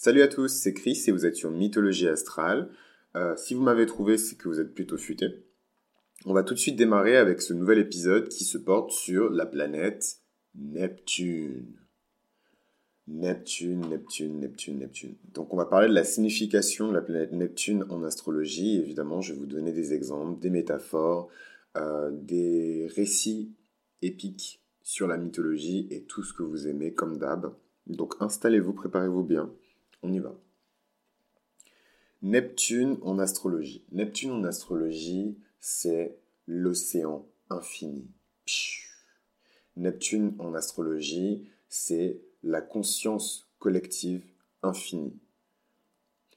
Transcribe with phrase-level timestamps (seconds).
[0.00, 2.70] Salut à tous, c'est Chris et vous êtes sur Mythologie Astrale.
[3.16, 5.26] Euh, si vous m'avez trouvé, c'est que vous êtes plutôt futé.
[6.24, 9.44] On va tout de suite démarrer avec ce nouvel épisode qui se porte sur la
[9.44, 10.20] planète
[10.54, 11.74] Neptune.
[13.08, 15.16] Neptune, Neptune, Neptune, Neptune.
[15.34, 18.76] Donc on va parler de la signification de la planète Neptune en astrologie.
[18.76, 21.28] Évidemment, je vais vous donner des exemples, des métaphores,
[21.76, 23.52] euh, des récits
[24.02, 27.52] épiques sur la mythologie et tout ce que vous aimez comme d'hab.
[27.88, 29.50] Donc installez-vous, préparez-vous bien.
[30.02, 30.34] On y va.
[32.22, 33.84] Neptune en astrologie.
[33.92, 38.08] Neptune en astrologie, c'est l'océan infini.
[39.76, 44.24] Neptune en astrologie, c'est la conscience collective
[44.62, 45.16] infinie.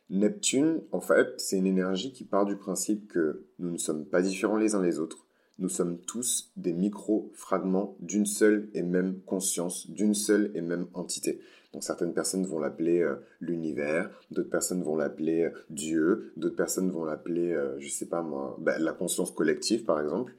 [0.10, 4.22] Neptune, en fait, c'est une énergie qui part du principe que nous ne sommes pas
[4.22, 5.26] différents les uns les autres.
[5.58, 11.40] Nous sommes tous des micro-fragments d'une seule et même conscience, d'une seule et même entité.
[11.74, 16.91] Donc certaines personnes vont l'appeler euh, l'univers, d'autres personnes vont l'appeler euh, Dieu, d'autres personnes
[16.91, 20.34] vont l'appeler, euh, je sais pas moi, bah, la conscience collective par exemple.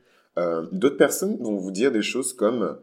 [0.72, 2.78] d'autres personnes vont vous dire des choses comme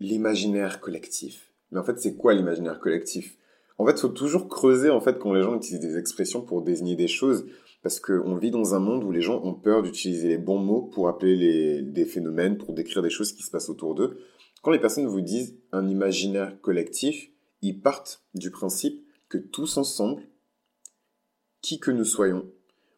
[0.00, 1.52] l'imaginaire collectif.
[1.70, 3.38] Mais en fait, c'est quoi l'imaginaire collectif?
[3.78, 6.62] En fait, il faut toujours creuser en fait quand les gens utilisent des expressions pour
[6.62, 7.46] désigner des choses,
[7.82, 10.82] parce qu'on vit dans un monde où les gens ont peur d'utiliser les bons mots
[10.82, 14.18] pour appeler les, des phénomènes, pour décrire des choses qui se passent autour d'eux.
[14.62, 17.31] Quand les personnes vous disent un imaginaire collectif,
[17.62, 20.22] ils partent du principe que tous ensemble,
[21.62, 22.44] qui que nous soyons,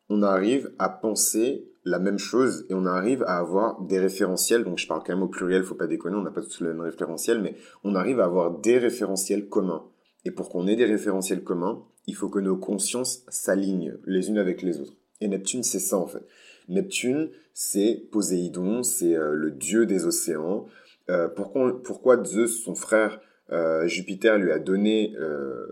[0.09, 4.65] on arrive à penser la même chose et on arrive à avoir des référentiels.
[4.65, 6.69] Donc je parle quand même au pluriel, faut pas déconner, on n'a pas tous le
[6.69, 9.85] même référentiel, mais on arrive à avoir des référentiels communs.
[10.25, 14.39] Et pour qu'on ait des référentiels communs, il faut que nos consciences s'alignent les unes
[14.39, 14.95] avec les autres.
[15.21, 16.27] Et Neptune, c'est ça en fait.
[16.69, 20.67] Neptune, c'est Poséidon, c'est euh, le dieu des océans.
[21.11, 23.21] Euh, pourquoi, pourquoi Zeus, son frère,
[23.87, 25.67] Jupiter lui a donné euh,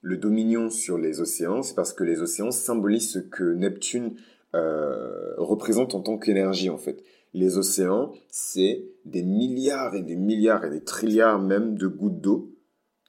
[0.00, 4.16] le dominion sur les océans, c'est parce que les océans symbolisent ce que Neptune
[4.54, 7.02] euh, représente en tant qu'énergie en fait.
[7.32, 12.52] Les océans, c'est des milliards et des milliards et des trilliards même de gouttes d'eau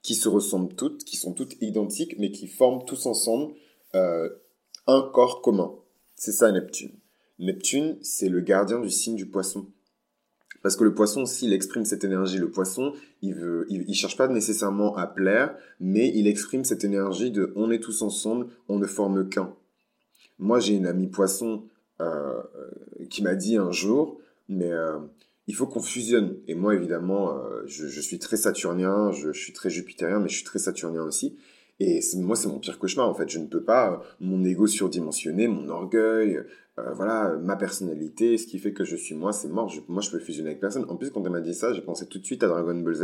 [0.01, 3.53] qui se ressemblent toutes, qui sont toutes identiques, mais qui forment tous ensemble
[3.93, 5.73] un corps commun.
[6.15, 6.91] C'est ça Neptune.
[7.39, 9.67] Neptune, c'est le gardien du signe du poisson.
[10.65, 14.97] Parce que le poisson, s'il exprime cette énergie, le poisson, il veut, cherche pas nécessairement
[14.97, 19.29] à plaire, mais il exprime cette énergie de on est tous ensemble, on ne forme
[19.29, 19.53] qu'un.
[20.39, 21.65] Moi, j'ai une amie poisson
[22.01, 22.41] euh,
[23.11, 24.97] qui m'a dit un jour, mais euh,
[25.45, 26.35] il faut qu'on fusionne.
[26.47, 30.37] Et moi, évidemment, euh, je, suis très saturnien, je, je, suis très jupitérien, mais je
[30.37, 31.37] suis très saturnien aussi.
[31.79, 33.29] Et moi, c'est mon pire cauchemar, en fait.
[33.29, 36.39] Je ne peux pas, mon ego surdimensionné, mon orgueil,
[36.79, 39.73] euh, voilà, ma personnalité, ce qui fait que je suis moi, c'est mort.
[39.87, 40.85] moi, je peux fusionner avec personne.
[40.89, 42.93] En plus, quand elle m'a dit ça, j'ai pensé tout de suite à Dragon Ball
[42.93, 43.03] Z.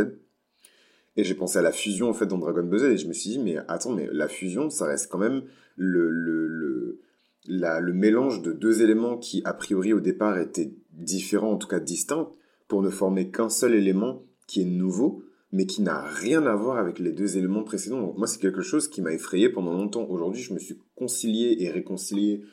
[1.17, 2.83] Et j'ai pensé à la fusion, en fait, dans Dragon Ball Z.
[2.83, 5.43] Et je me suis dit, mais attends, mais la fusion, ça reste quand même
[5.75, 7.01] le, le, le,
[7.47, 11.67] la, le mélange de deux éléments qui, a priori, au départ, étaient différents, en tout
[11.67, 12.29] cas distincts,
[12.69, 16.77] pour ne former qu'un seul élément qui est nouveau, mais qui n'a rien à voir
[16.77, 18.01] avec les deux éléments précédents.
[18.01, 20.05] Donc, moi, c'est quelque chose qui m'a effrayé pendant longtemps.
[20.09, 22.43] Aujourd'hui, je me suis concilié et réconcilié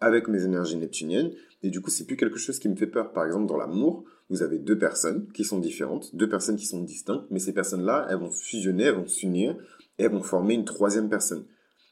[0.00, 1.32] avec mes énergies neptuniennes.
[1.62, 3.12] Et du coup, c'est plus quelque chose qui me fait peur.
[3.12, 6.82] Par exemple, dans l'amour, vous avez deux personnes qui sont différentes, deux personnes qui sont
[6.82, 9.56] distinctes, mais ces personnes-là, elles vont fusionner, elles vont s'unir,
[9.96, 11.46] elles vont former une troisième personne.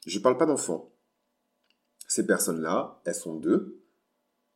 [0.05, 0.93] Je parle pas d'enfants.
[2.07, 3.81] Ces personnes-là, elles sont deux,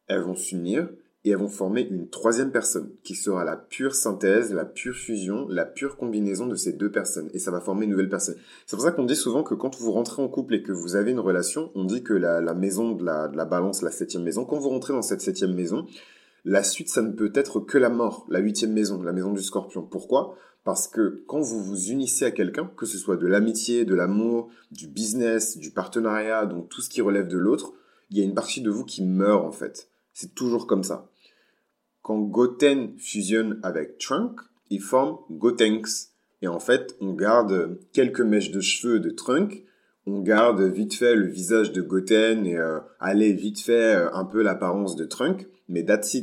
[0.08, 0.90] elles vont s'unir,
[1.24, 5.48] et elles vont former une troisième personne qui sera la pure synthèse, la pure fusion,
[5.50, 8.36] la pure combinaison de ces deux personnes et ça va former une nouvelle personne.
[8.66, 10.96] C'est pour ça qu'on dit souvent que quand vous rentrez en couple et que vous
[10.96, 14.58] avez une relation, on dit que la, maison de la, balance, la septième maison, quand
[14.58, 15.86] vous rentrez dans cette septième maison,
[16.44, 19.44] la suite, ça ne peut être que la mort, la huitième maison, la maison du
[19.44, 19.84] scorpion.
[19.84, 20.36] Pourquoi?
[20.64, 24.50] Parce que quand vous vous unissez à quelqu'un, que ce soit de l'amitié, de l'amour,
[24.72, 27.74] du business, du partenariat, donc tout ce qui relève de l'autre,
[28.10, 29.88] il y a une partie de vous qui meurt en fait.
[30.14, 31.11] C'est toujours comme ça.
[32.02, 34.40] Quand Goten fusionne avec Trunk,
[34.70, 36.10] il forme Gotenks.
[36.42, 39.66] Et en fait, on garde quelques mèches de cheveux de Trunk,
[40.08, 44.26] on garde vite fait le visage de Goten et euh, allez vite fait euh, un
[44.26, 46.18] peu l'apparence de Trunk, mais that's.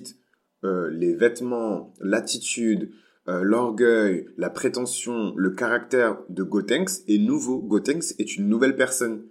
[0.65, 2.91] Euh, les vêtements, l'attitude,
[3.27, 7.59] l'orgueil, la prétention, le caractère de Gotenks est nouveau.
[7.59, 9.27] Gotenks est une nouvelle personne.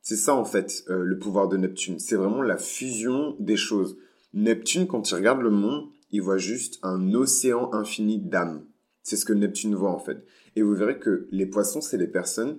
[0.00, 1.98] C'est ça en fait le pouvoir de Neptune.
[1.98, 3.98] C'est vraiment la fusion des choses.
[4.32, 8.64] Neptune, quand il regarde le monde, il voit juste un océan infini d'âmes.
[9.02, 10.24] C'est ce que Neptune voit en fait.
[10.56, 12.58] Et vous verrez que les poissons, c'est les personnes,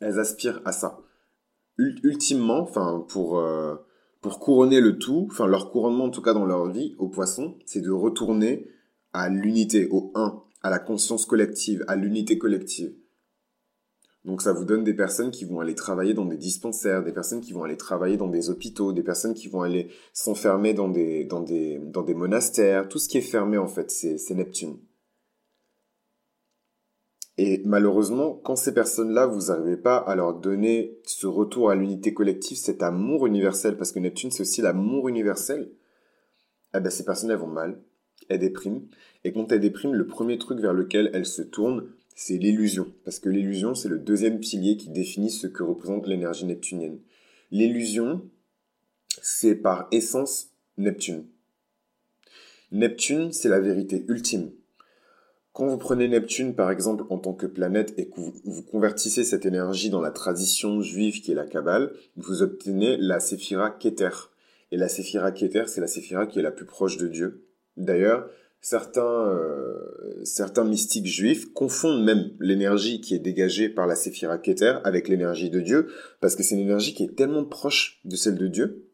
[0.00, 1.00] elles aspirent à ça.
[1.76, 3.74] Ultimement, enfin pour euh,
[4.20, 7.58] pour couronner le tout, enfin leur couronnement en tout cas dans leur vie aux poissons,
[7.66, 8.68] c'est de retourner
[9.12, 12.94] à l'unité, au un, à la conscience collective, à l'unité collective.
[14.24, 17.42] Donc ça vous donne des personnes qui vont aller travailler dans des dispensaires, des personnes
[17.42, 21.24] qui vont aller travailler dans des hôpitaux, des personnes qui vont aller s'enfermer dans des,
[21.24, 22.88] dans, des, dans des monastères.
[22.88, 24.78] Tout ce qui est fermé, en fait, c'est Neptune.
[27.36, 32.14] Et malheureusement, quand ces personnes-là, vous n'arrivez pas à leur donner ce retour à l'unité
[32.14, 35.72] collective, cet amour universel, parce que Neptune, c'est aussi l'amour universel,
[36.74, 37.82] eh ben, ces personnes, elles vont mal,
[38.28, 38.86] elles dépriment.
[39.24, 42.92] Et quand elles dépriment, le premier truc vers lequel elles se tournent, c'est l'illusion.
[43.04, 46.98] Parce que l'illusion, c'est le deuxième pilier qui définit ce que représente l'énergie neptunienne.
[47.50, 48.28] L'illusion,
[49.22, 51.26] c'est par essence Neptune.
[52.72, 54.50] Neptune, c'est la vérité ultime.
[55.52, 59.46] Quand vous prenez Neptune, par exemple, en tant que planète et que vous, convertissez cette
[59.46, 64.10] énergie dans la tradition juive qui est la Kabbale, vous obtenez la Séphira Keter.
[64.72, 67.46] Et la Séphira Keter, c'est la Séphira qui est la plus proche de Dieu.
[67.76, 68.28] D'ailleurs,
[68.64, 74.78] certains, euh, certains mystiques juifs confondent même l'énergie qui est dégagée par la Séphira Keter
[74.84, 75.88] avec l'énergie de Dieu,
[76.22, 78.88] parce que c'est une énergie qui est tellement proche de celle de Dieu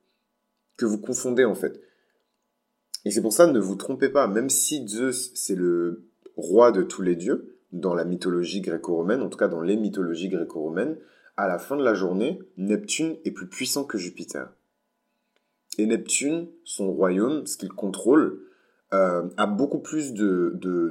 [0.76, 1.80] que vous confondez en fait.
[3.04, 6.82] Et c'est pour ça, ne vous trompez pas, même si Zeus, c'est le roi de
[6.82, 10.96] tous les dieux, dans la mythologie gréco-romaine, en tout cas dans les mythologies gréco-romaines,
[11.36, 14.52] à la fin de la journée, Neptune est plus puissant que Jupiter.
[15.78, 18.49] Et Neptune, son royaume, ce qu'il contrôle,
[18.92, 20.90] euh, a beaucoup plus de, de,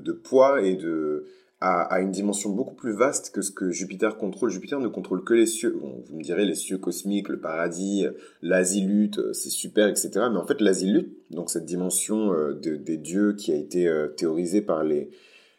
[0.00, 1.24] de, poids et de,
[1.62, 4.50] a, une dimension beaucoup plus vaste que ce que Jupiter contrôle.
[4.50, 5.74] Jupiter ne contrôle que les cieux.
[5.80, 8.06] vous me direz les cieux cosmiques, le paradis,
[8.42, 10.10] l'azilute, euh, c'est super, etc.
[10.30, 14.84] Mais en fait, l'azilute, donc cette dimension euh, des dieux qui a été théorisée par
[14.84, 15.08] les,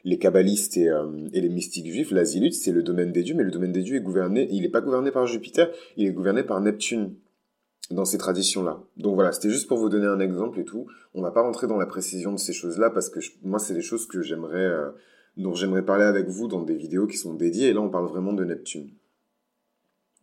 [0.03, 0.91] les kabbalistes et,
[1.33, 3.95] et les mystiques juifs, l'azilute, c'est le domaine des dieux, mais le domaine des dieux
[3.95, 7.15] est gouverné, il n'est pas gouverné par Jupiter, il est gouverné par Neptune
[7.91, 8.81] dans ces traditions-là.
[8.97, 10.87] Donc voilà, c'était juste pour vous donner un exemple et tout.
[11.13, 13.81] On va pas rentrer dans la précision de ces choses-là parce que moi, c'est des
[13.81, 14.89] choses que j'aimerais, euh,
[15.37, 17.69] dont j'aimerais parler avec vous dans des vidéos qui sont dédiées.
[17.69, 18.91] Et là, on parle vraiment de Neptune.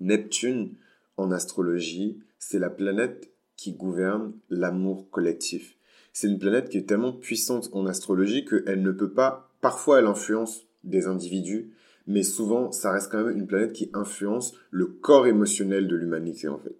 [0.00, 0.74] Neptune,
[1.16, 5.76] en astrologie, c'est la planète qui gouverne l'amour collectif.
[6.12, 10.06] C'est une planète qui est tellement puissante en astrologie qu'elle ne peut pas, parfois elle
[10.06, 11.72] influence des individus,
[12.06, 16.48] mais souvent ça reste quand même une planète qui influence le corps émotionnel de l'humanité
[16.48, 16.76] en fait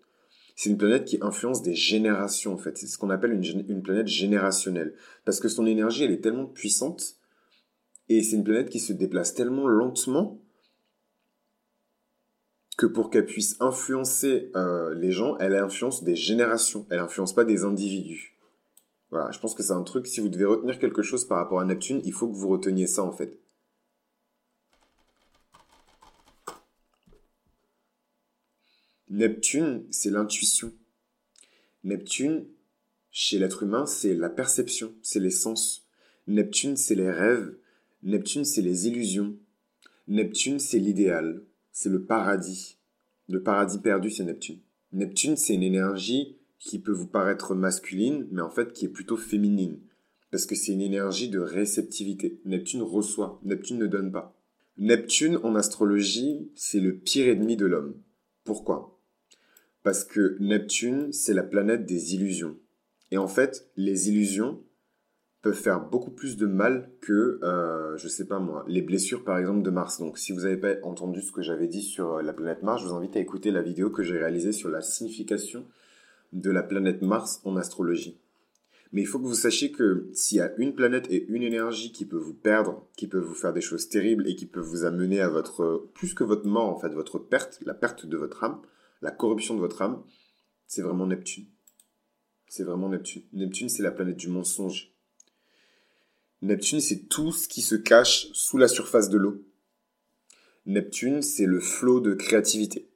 [0.59, 2.77] c'est une planète qui influence des générations en fait.
[2.77, 4.93] C'est ce qu'on appelle une, planète générationnelle.
[5.25, 7.15] Parce que son énergie, elle est tellement puissante
[8.09, 10.43] et c'est une planète qui se déplace tellement lentement
[12.77, 16.87] que pour qu'elle puisse influencer euh, les gens, elle influence des générations.
[16.91, 18.37] Elle influence pas des individus.
[19.13, 21.61] Voilà, je pense que c'est un truc, si vous devez retenir quelque chose par rapport
[21.61, 23.39] à Neptune, il faut que vous reteniez ça en fait.
[29.11, 30.71] Neptune, c'est l'intuition.
[31.83, 32.45] Neptune,
[33.11, 35.87] chez l'être humain, c'est la perception, c'est les sens.
[36.27, 37.57] Neptune, c'est les rêves.
[38.03, 39.35] Neptune, c'est les illusions.
[40.09, 42.77] Neptune, c'est l'idéal, c'est le paradis.
[43.29, 44.59] Le paradis perdu, c'est Neptune.
[44.93, 49.17] Neptune, c'est une énergie qui peut vous paraître masculine, mais en fait qui est plutôt
[49.17, 49.81] féminine.
[50.31, 52.41] Parce que c'est une énergie de réceptivité.
[52.45, 54.39] Neptune reçoit, Neptune ne donne pas.
[54.77, 57.95] Neptune, en astrologie, c'est le pire ennemi de l'homme.
[58.45, 58.98] Pourquoi?
[59.83, 62.57] Parce que Neptune, c'est la planète des illusions.
[63.11, 64.63] Et en fait, les illusions
[65.43, 69.39] peuvent faire beaucoup plus de mal que, euh, je sais pas moi, les blessures par
[69.39, 69.99] exemple de Mars.
[69.99, 72.83] Donc si vous n'avez pas entendu ce que j'avais dit sur euh, la planète Mars,
[72.83, 75.65] je vous invite à écouter la vidéo que j'ai réalisée sur la signification
[76.33, 78.19] de la planète Mars en astrologie.
[78.93, 81.93] Mais il faut que vous sachiez que s'il y a une planète et une énergie
[81.93, 84.85] qui peut vous perdre, qui peut vous faire des choses terribles et qui peut vous
[84.85, 88.45] amener à votre, plus que votre mort en fait, votre perte, la perte de votre
[88.45, 88.61] âme,
[89.01, 90.03] la corruption de votre âme,
[90.67, 91.47] c'est vraiment Neptune.
[92.49, 93.23] C'est vraiment Neptune.
[93.33, 94.93] Neptune, c'est la planète du mensonge.
[96.43, 99.45] Neptune, c'est tout ce qui se cache sous la surface de l'eau.
[100.67, 102.89] Neptune, c'est le flot de créativité.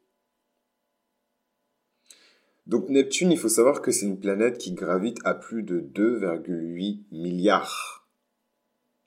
[2.66, 7.02] Donc Neptune, il faut savoir que c'est une planète qui gravite à plus de 2,8
[7.10, 8.08] milliards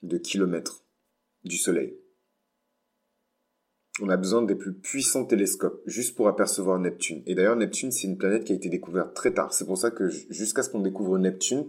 [0.02, 0.84] de kilomètres
[1.44, 1.96] du Soleil
[4.00, 7.22] on a besoin des plus puissants télescopes juste pour apercevoir Neptune.
[7.26, 9.54] Et d'ailleurs, Neptune, c'est une planète qui a été découverte très tard.
[9.54, 11.66] C'est pour ça que jusqu'à ce qu'on découvre Neptune,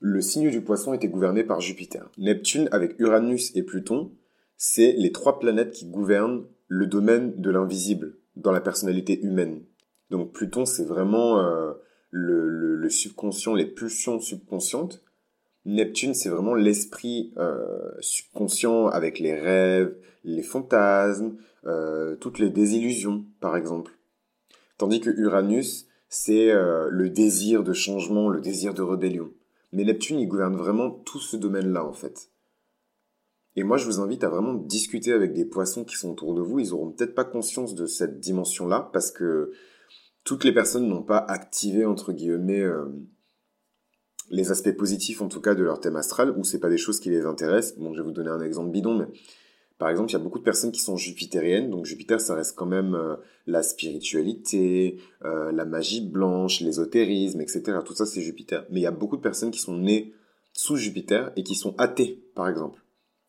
[0.00, 2.10] le signe du poisson était gouverné par Jupiter.
[2.18, 4.12] Neptune, avec Uranus et Pluton,
[4.56, 9.62] c'est les trois planètes qui gouvernent le domaine de l'invisible dans la personnalité humaine.
[10.10, 11.72] Donc Pluton, c'est vraiment euh,
[12.10, 15.02] le subconscient, les pulsions subconscientes.
[15.66, 23.24] Neptune, c'est vraiment l'esprit euh, subconscient avec les rêves, les fantasmes, euh, toutes les désillusions,
[23.40, 23.98] par exemple.
[24.78, 29.32] Tandis que Uranus, c'est euh, le désir de changement, le désir de rébellion.
[29.72, 32.30] Mais Neptune, il gouverne vraiment tout ce domaine-là, en fait.
[33.56, 36.42] Et moi, je vous invite à vraiment discuter avec des poissons qui sont autour de
[36.42, 36.60] vous.
[36.60, 39.50] Ils auront peut-être pas conscience de cette dimension-là parce que
[40.22, 42.64] toutes les personnes n'ont pas activé, entre guillemets,
[44.30, 47.00] les aspects positifs, en tout cas, de leur thème astral, ou c'est pas des choses
[47.00, 47.78] qui les intéressent.
[47.78, 49.06] Bon, je vais vous donner un exemple bidon, mais
[49.78, 51.70] par exemple, il y a beaucoup de personnes qui sont jupitériennes.
[51.70, 53.16] Donc Jupiter, ça reste quand même euh,
[53.46, 57.78] la spiritualité, euh, la magie blanche, l'ésotérisme, etc.
[57.84, 58.64] Tout ça, c'est Jupiter.
[58.70, 60.14] Mais il y a beaucoup de personnes qui sont nées
[60.52, 62.82] sous Jupiter et qui sont athées, par exemple.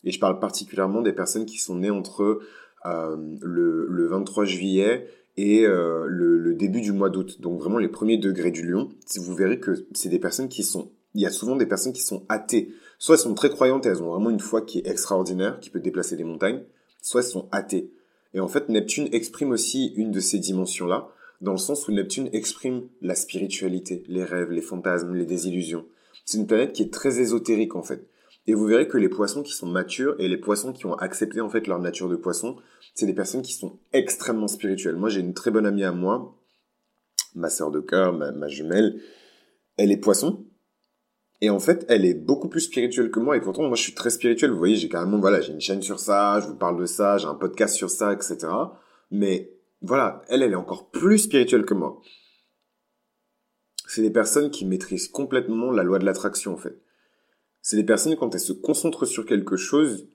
[0.06, 2.40] Et je parle particulièrement des personnes qui sont nées entre
[2.86, 7.40] euh, le, 23 juillet et euh, le, début du mois d'août.
[7.40, 8.90] Donc vraiment les premiers degrés du lion.
[9.18, 10.92] Vous verrez que c'est des personnes qui sont...
[11.14, 12.74] Il y a souvent des personnes qui sont athées.
[12.98, 15.70] Soit elles sont très croyantes et elles ont vraiment une foi qui est extraordinaire, qui
[15.70, 16.64] peut déplacer des montagnes.
[17.02, 17.92] Soit elles sont athées.
[18.34, 21.10] Et en fait, Neptune exprime aussi une de ces dimensions-là,
[21.42, 25.86] dans le sens où Neptune exprime la spiritualité, les rêves, les fantasmes, les désillusions.
[26.26, 28.08] C'est une planète qui est très ésotérique en fait.
[28.48, 31.42] Et vous verrez que les poissons qui sont matures et les poissons qui ont accepté
[31.42, 32.56] en fait leur nature de poisson,
[32.96, 34.96] c'est des personnes qui sont extrêmement spirituelles.
[34.96, 36.34] Moi, j'ai une très bonne amie à moi,
[37.36, 39.02] ma sœur de cœur, ma, jumelle.
[39.76, 40.46] Elle est poisson.
[41.42, 43.36] Et en fait, elle est beaucoup plus spirituelle que moi.
[43.36, 44.52] Et pourtant, moi, je suis très spirituel.
[44.52, 47.18] Vous voyez, j'ai carrément, voilà, j'ai une chaîne sur ça, je vous parle de ça,
[47.18, 48.48] j'ai un podcast sur ça, etc.
[49.12, 49.52] Mais
[49.82, 52.02] voilà, elle, elle est encore plus spirituelle que moi.
[53.88, 56.82] C'est des personnes qui maîtrisent complètement la loi de l'attraction, en fait.
[57.70, 60.08] C'est des personnes, quand elles se concentrent sur quelque chose,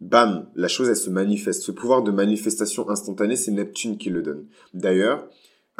[0.00, 1.60] bam, la chose, elle se manifeste.
[1.60, 4.48] Ce pouvoir de manifestation instantanée, c'est Neptune qui le donne.
[4.72, 5.28] D'ailleurs,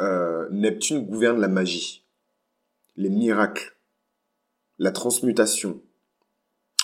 [0.01, 2.05] euh, Neptune gouverne la magie,
[2.95, 3.75] les miracles,
[4.77, 5.81] la transmutation,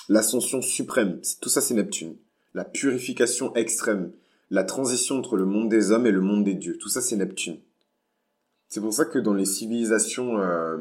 [0.10, 1.21] l'ascension suprême.
[1.39, 2.17] Tout ça, c'est Neptune.
[2.55, 4.12] La purification extrême,
[4.50, 6.79] la transition entre le monde des hommes et le monde des dieux.
[6.79, 7.60] Tout ça, c'est Neptune.
[8.69, 10.79] C'est pour ça que dans les civilisations euh,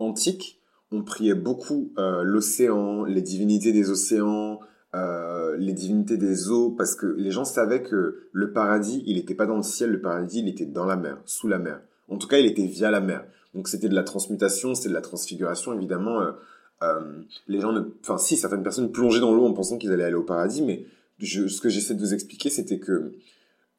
[0.00, 0.58] antiques,
[0.92, 4.60] on priait beaucoup euh, l'océan, les divinités des océans,
[4.94, 9.34] euh, les divinités des eaux, parce que les gens savaient que le paradis, il n'était
[9.34, 11.80] pas dans le ciel, le paradis, il était dans la mer, sous la mer.
[12.08, 13.24] En tout cas, il était via la mer.
[13.54, 16.20] Donc c'était de la transmutation, c'était de la transfiguration, évidemment.
[16.20, 17.00] Euh,
[17.48, 17.80] les gens ne...
[18.00, 20.84] Enfin si, certaines personnes plongeaient dans l'eau en pensant qu'ils allaient aller au paradis, mais
[21.20, 23.12] ce que j'essaie de vous expliquer, c'était que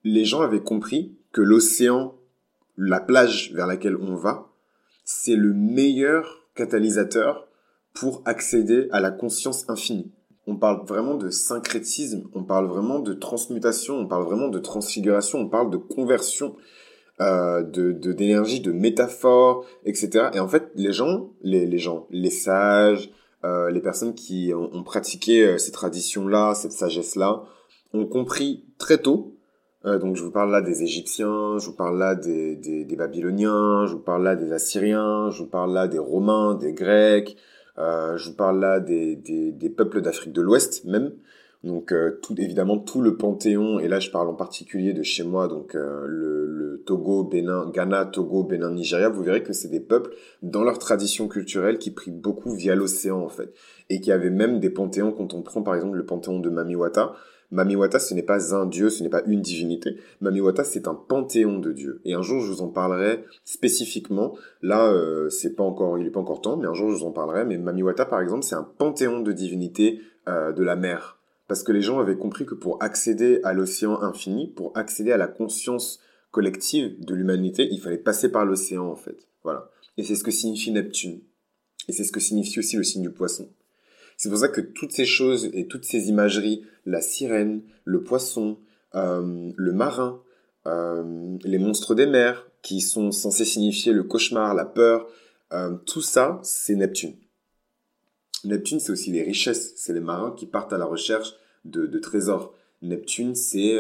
[0.04, 2.16] les gens avaient compris que l'océan,
[2.78, 4.50] la plage vers laquelle on va,
[5.04, 7.48] c'est le meilleur catalyseur
[7.94, 10.12] pour accéder à la conscience infinie.
[10.46, 15.40] On parle vraiment de syncrétisme, on parle vraiment de transmutation, on parle vraiment de transfiguration,
[15.40, 16.56] on parle de conversion
[17.22, 20.30] euh, de d'énergie, de, métaphore, etc.
[20.34, 23.10] Et en fait, les gens, les, les gens, les sages,
[23.46, 27.44] euh, les personnes qui ont pratiqué euh, ces traditions-là, cette sagesse-là,
[27.94, 29.38] ont compris très tôt
[29.86, 32.96] euh, donc je vous parle là des Égyptiens, je vous parle là des, des, des,
[32.96, 37.36] Babyloniens, je vous parle là des Assyriens, je vous parle là des Romains, des Grecs,
[37.78, 41.12] euh, je vous parle là des, des, peuples d'Afrique de l'Ouest même.
[41.64, 45.24] Donc euh, tout, évidemment tout le panthéon, et là je parle en particulier de chez
[45.24, 49.70] moi, donc euh, le, le, Togo, Bénin, Ghana, Togo, Bénin, Nigeria, vous verrez que c'est
[49.70, 53.54] des peuples dans leur tradition culturelle qui prient beaucoup via l'océan en fait,
[53.90, 57.14] et qui avaient même des panthéons quand on prend par exemple le panthéon de Mamiwata,
[57.54, 59.98] Mamiwata, ce n'est pas un dieu, ce n'est pas une divinité.
[60.22, 62.02] Mamiwata, c'est un panthéon de dieux.
[62.04, 64.36] Et un jour, je vous en parlerai spécifiquement.
[64.62, 67.06] Là, euh, c'est pas encore, il est pas encore temps, mais un jour, je vous
[67.06, 67.46] en parlerai.
[67.46, 71.20] Mais Mamiwata, par exemple, c'est un panthéon de divinités euh, de la mer.
[71.48, 75.18] Parce que les gens avaient compris que pour accéder à l'océan infini, pour accéder à
[75.18, 76.00] la conscience
[76.32, 79.28] collective de l'humanité, il fallait passer par l'océan, en fait.
[79.44, 79.70] Voilà.
[79.98, 81.22] Et c'est ce que signifie Neptune.
[81.88, 83.48] Et c'est ce que signifie aussi le signe du poisson.
[84.24, 88.58] C'est pour ça que toutes ces choses et toutes ces imageries, la sirène, le poisson,
[88.96, 90.22] euh, le marin,
[90.66, 95.10] euh, les monstres des mers, qui sont censés signifier le cauchemar, la peur,
[95.52, 97.18] euh, tout ça, c'est Neptune.
[98.46, 101.34] Neptune, c'est aussi les richesses, c'est les marins qui partent à la recherche
[101.66, 102.56] de, trésors.
[102.82, 103.78] Neptune, c'est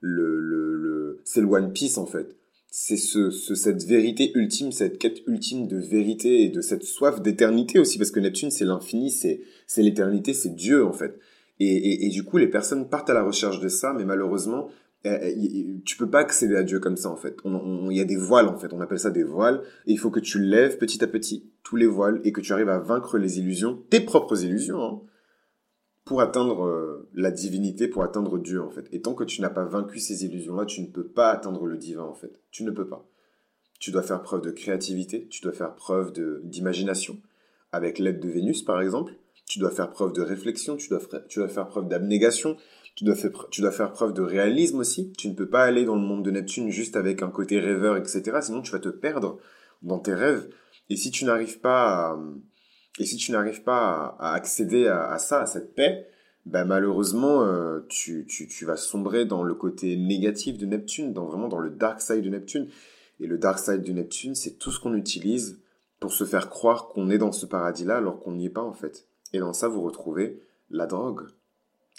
[0.00, 2.36] le, c'est le One Piece en fait
[2.70, 7.78] c'est ce, cette vérité ultime, cette quête ultime de vérité et de cette soif d'éternité
[7.78, 11.18] aussi, parce que Neptune, c'est l'infini, c'est, c'est l'éternité, c'est Dieu, en fait.
[11.60, 14.68] Et, et, du coup, les personnes partent à la recherche de ça, mais malheureusement,
[15.04, 15.34] eh,
[15.84, 17.36] tu peux pas accéder à Dieu comme ça, en fait.
[17.44, 18.72] Il y a des voiles, en fait.
[18.72, 19.62] On appelle ça des voiles.
[19.86, 22.52] Et il faut que tu lèves petit à petit tous les voiles et que tu
[22.52, 25.00] arrives à vaincre les illusions, tes propres illusions, hein,
[26.08, 28.88] pour atteindre euh, la divinité, pour atteindre Dieu en fait.
[28.92, 31.76] Et tant que tu n'as pas vaincu ces illusions-là, tu ne peux pas atteindre le
[31.76, 32.40] divin en fait.
[32.50, 33.06] Tu ne peux pas.
[33.78, 37.18] Tu dois faire preuve de créativité, tu dois faire preuve d'imagination,
[37.72, 39.16] avec l'aide de Vénus par exemple.
[39.46, 42.56] Tu dois faire preuve de réflexion, tu dois, tu dois faire preuve d'abnégation,
[42.94, 45.12] tu dois, faire, tu dois faire preuve de réalisme aussi.
[45.12, 47.98] Tu ne peux pas aller dans le monde de Neptune juste avec un côté rêveur,
[47.98, 48.38] etc.
[48.40, 49.38] Sinon tu vas te perdre
[49.82, 50.48] dans tes rêves.
[50.88, 52.18] Et si tu n'arrives pas à
[52.98, 56.08] et si tu n'arrives pas à, accéder à, ça, à cette paix,
[56.46, 61.48] bah, malheureusement, euh, tu, tu, vas sombrer dans le côté négatif de Neptune, dans vraiment
[61.48, 62.68] dans le dark side de Neptune.
[63.20, 65.60] Et le dark side de Neptune, c'est tout ce qu'on utilise
[66.00, 68.72] pour se faire croire qu'on est dans ce paradis-là alors qu'on n'y est pas en
[68.72, 69.06] fait.
[69.32, 71.26] Et dans ça, vous retrouvez la drogue.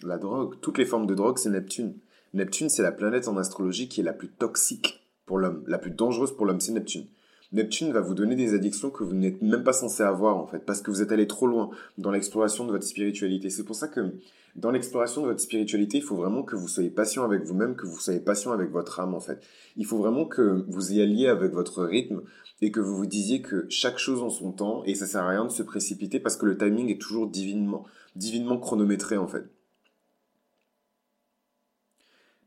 [0.04, 0.56] La drogue.
[0.62, 1.96] Toutes les formes de drogue, c'est Neptune.
[2.34, 5.64] Neptune, c'est la planète en astrologie qui est la plus toxique pour l'homme.
[5.68, 7.08] La plus dangereuse pour l'homme, c'est Neptune.
[7.52, 10.60] Neptune va vous donner des addictions que vous n'êtes même pas censé avoir en fait,
[10.60, 13.50] parce que vous êtes allé trop loin dans l'exploration de votre spiritualité.
[13.50, 14.14] C'est pour ça que
[14.56, 17.88] dans l'exploration de votre spiritualité, il faut vraiment que vous soyez patient avec vous-même, que
[17.88, 19.42] vous soyez patient avec votre âme en fait.
[19.78, 22.22] Il faut vraiment que vous y alliez avec votre rythme
[22.62, 25.30] et que vous vous disiez que chaque chose en son temps et ça sert à
[25.30, 29.46] rien de se précipiter parce que le timing est toujours divinement, divinement chronométré en fait.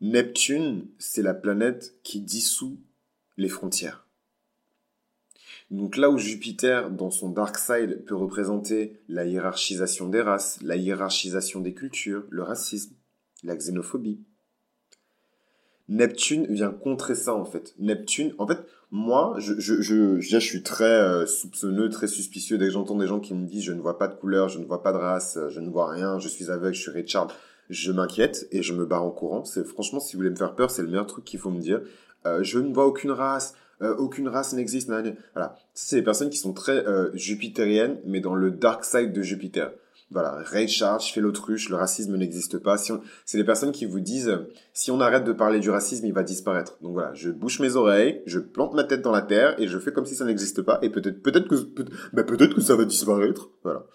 [0.01, 2.79] Neptune, c'est la planète qui dissout
[3.37, 4.07] les frontières.
[5.73, 10.77] Donc là où Jupiter, dans son dark side, peut représenter la hiérarchisation des races, la
[10.77, 12.95] hiérarchisation des cultures, le racisme,
[13.43, 14.21] la xénophobie,
[15.89, 17.75] Neptune vient contrer ça en fait.
[17.79, 18.59] Neptune, en fait,
[18.91, 23.33] moi, je, je, suis très euh, soupçonneux, très suspicieux dès que j'entends des gens qui
[23.33, 25.61] me disent je ne vois pas de couleur, je ne vois pas de race, je
[25.61, 27.29] ne vois rien, je suis aveugle, je suis Richard.
[27.71, 29.43] Je m'inquiète et je me barre en courant.
[29.45, 31.81] Franchement, si vous voulez me faire peur, c'est le meilleur truc qu'il faut me dire.
[32.27, 34.91] Euh, je ne vois aucune race, euh, aucune race n'existe.
[35.35, 35.57] Voilà.
[35.75, 39.71] C'est les personnes qui sont très euh, jupitériennes, mais dans le dark side de Jupiter.
[40.13, 42.77] Voilà, Ray Charles fait l'autruche, le racisme n'existe pas.
[42.77, 42.93] Si
[43.25, 44.39] c'est les personnes qui vous disent,
[44.75, 46.77] si on arrête de parler du racisme, il va disparaître.
[46.83, 49.79] Donc voilà, je bouche mes oreilles, je plante ma tête dans la terre et je
[49.79, 50.79] fais comme si ça n'existe pas.
[50.83, 51.55] Et peut-être, peut-être que,
[52.13, 53.49] bah, peut-être que ça va disparaître.
[53.63, 53.87] Voilà.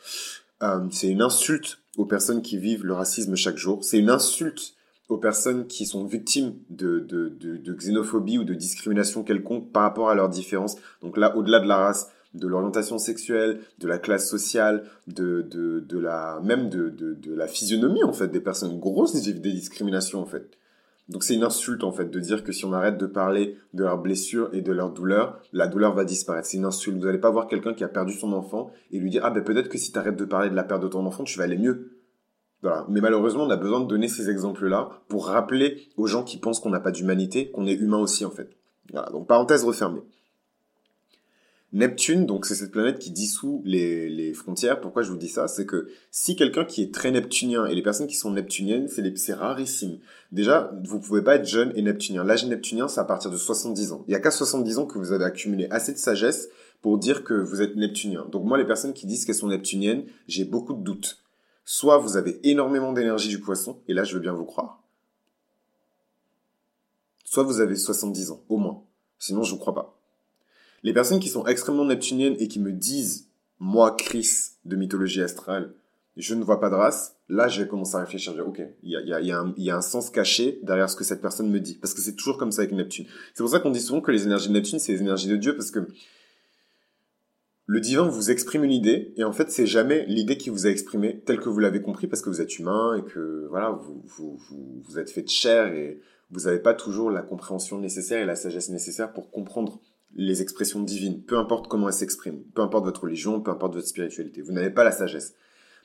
[0.63, 3.83] Euh, c'est une insulte aux personnes qui vivent le racisme chaque jour.
[3.83, 4.73] C'est une insulte
[5.09, 10.09] aux personnes qui sont victimes de, de, de, xénophobie ou de discrimination quelconque par rapport
[10.09, 10.75] à leurs différences.
[11.01, 15.79] Donc là, au-delà de la race, de l'orientation sexuelle, de la classe sociale, de, de,
[15.79, 19.53] de la même de, de, de, la physionomie en fait des personnes grosses vivent des
[19.53, 20.57] discriminations en fait.
[21.07, 23.83] Donc c'est une insulte en fait de dire que si on arrête de parler de
[23.83, 26.47] leurs blessures et de leurs douleurs, la douleur va disparaître.
[26.47, 26.97] C'est une insulte.
[26.97, 29.41] Vous n'allez pas voir quelqu'un qui a perdu son enfant et lui dire ah ben
[29.41, 31.45] peut-être que si tu arrêtes de parler de la perte de ton enfant, tu vas
[31.45, 31.96] aller mieux.
[32.61, 32.85] Voilà.
[32.89, 36.59] Mais malheureusement, on a besoin de donner ces exemples-là pour rappeler aux gens qui pensent
[36.59, 38.49] qu'on n'a pas d'humanité qu'on est humain aussi en fait.
[38.91, 39.09] Voilà.
[39.09, 40.01] Donc parenthèse refermée.
[41.73, 44.79] Neptune, donc c'est cette planète qui dissout les, frontières.
[44.79, 45.49] Pourquoi je vous dis ça?
[45.49, 49.33] C'est que si quelqu'un qui est très neptunien, et les personnes qui sont neptuniennes, c'est
[49.33, 49.99] rarissime.
[50.31, 52.23] Déjà, vous pouvez pas être jeune et neptunien.
[52.23, 54.05] L'âge neptunien, c'est à partir de 70 ans.
[54.07, 56.47] Il y a qu'à 70 ans que vous avez accumulé assez de sagesse
[56.81, 58.25] pour dire que vous êtes neptunien.
[58.31, 61.19] Donc moi, les personnes qui disent qu'elles sont neptuniennes, j'ai beaucoup de doutes.
[61.69, 64.81] Soit vous avez énormément d'énergie du poisson, et là je veux bien vous croire.
[67.25, 68.83] Soit vous avez 70 ans, au moins.
[69.19, 69.99] Sinon, je vous crois pas.
[70.83, 73.27] Les personnes qui sont extrêmement neptuniennes et qui me disent,
[73.59, 74.29] moi, Chris,
[74.63, 75.73] de mythologie astrale,
[76.15, 78.95] je ne vois pas de race, là, j'ai commencé à réfléchir, dire, ok, il y
[79.13, 81.75] a, y a un sens caché derrière ce que cette personne me dit.
[81.75, 83.07] Parce que c'est toujours comme ça avec Neptune.
[83.33, 85.35] C'est pour ça qu'on dit souvent que les énergies de Neptune, c'est les énergies de
[85.35, 85.85] Dieu, parce que
[87.67, 90.69] le divin vous exprime une idée, et en fait, c'est jamais l'idée qui vous a
[90.69, 94.01] exprimé telle que vous l'avez compris, parce que vous êtes humain, et que, voilà, vous,
[94.05, 95.99] vous, vous, vous êtes fait de chair, et
[96.31, 99.81] vous n'avez pas toujours la compréhension nécessaire et la sagesse nécessaire pour comprendre
[100.15, 103.87] les expressions divines, peu importe comment elles s'expriment, peu importe votre religion, peu importe votre
[103.87, 104.41] spiritualité.
[104.41, 105.35] Vous n'avez pas la sagesse.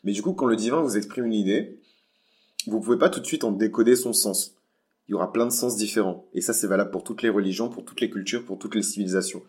[0.04, 1.80] Mais du coup, quand le divin vous exprime une idée,
[2.68, 4.54] vous pouvez pas tout de suite en décoder son sens.
[5.08, 6.28] Il y aura plein de sens différents.
[6.32, 8.82] Et ça, c'est valable pour toutes les religions, pour toutes les cultures, pour toutes les
[8.82, 9.42] civilisations.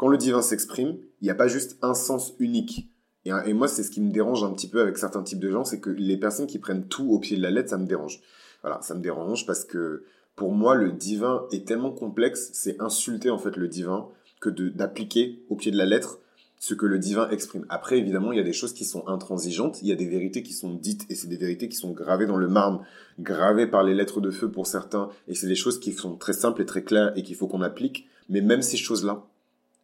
[0.00, 2.88] Quand le divin s'exprime, il n'y a pas juste un sens unique.
[3.26, 5.62] Et, moi, c'est ce qui me dérange un petit peu avec certains types de gens,
[5.62, 8.22] c'est que les personnes qui prennent tout au pied de la lettre, ça me dérange.
[8.62, 10.04] Voilà, ça me dérange parce que
[10.36, 14.08] pour moi, le divin est tellement complexe, c'est insulter en fait le divin
[14.40, 16.20] que d'appliquer au pied de la lettre
[16.58, 17.66] ce que le divin exprime.
[17.68, 20.42] Après, évidemment, il y a des choses qui sont intransigeantes, il y a des vérités
[20.42, 22.86] qui sont dites, et c'est des vérités qui sont gravées dans le marbre,
[23.18, 26.32] gravées par les lettres de feu pour certains, et c'est des choses qui sont très
[26.32, 29.26] simples et très claires et qu'il faut qu'on applique, mais même ces choses-là,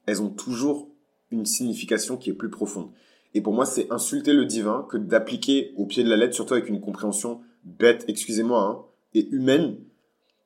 [0.06, 0.88] elles ont toujours
[1.30, 2.90] une signification qui est plus profonde.
[3.34, 6.54] Et pour moi, c'est insulter le divin que d'appliquer au pied de la lettre, surtout
[6.54, 9.78] avec une compréhension bête, excusez-moi, hein, et humaine,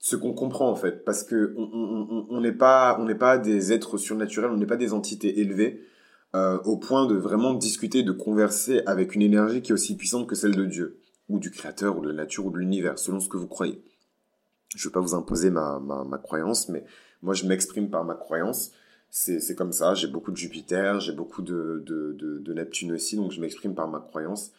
[0.00, 4.50] ce qu'on comprend en fait, parce que on n'est pas on pas des êtres surnaturels,
[4.50, 5.82] on n'est pas des entités élevées
[6.34, 10.26] euh, au point de vraiment discuter, de converser avec une énergie qui est aussi puissante
[10.26, 13.20] que celle de Dieu ou du Créateur ou de la nature ou de l'univers, selon
[13.20, 13.82] ce que vous croyez.
[14.74, 16.84] Je ne veux pas vous imposer ma croyance, mais
[17.22, 18.72] moi je m'exprime par ma croyance.
[19.10, 19.94] C'est comme ça.
[19.94, 23.88] J'ai beaucoup de Jupiter, j'ai beaucoup de, de, de, Neptune aussi, donc je m'exprime par
[23.88, 24.52] ma croyance.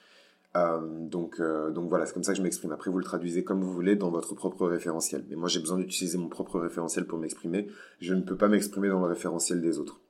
[0.57, 2.73] Euh, donc, euh, donc voilà, c'est comme ça que je m'exprime.
[2.73, 5.23] Après, vous le traduisez comme vous voulez dans votre propre référentiel.
[5.29, 7.69] Mais moi, j'ai besoin d'utiliser mon propre référentiel pour m'exprimer.
[8.01, 10.01] Je ne peux pas m'exprimer dans le référentiel des autres.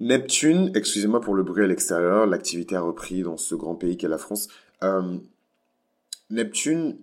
[0.00, 4.08] Neptune, excusez-moi pour le bruit à l'extérieur, l'activité a repris dans ce grand pays qu'est
[4.08, 4.48] la France.
[6.30, 6.98] Neptune,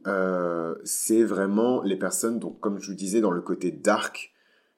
[0.85, 4.33] c'est vraiment les personnes, donc comme je vous disais, dans le côté dark,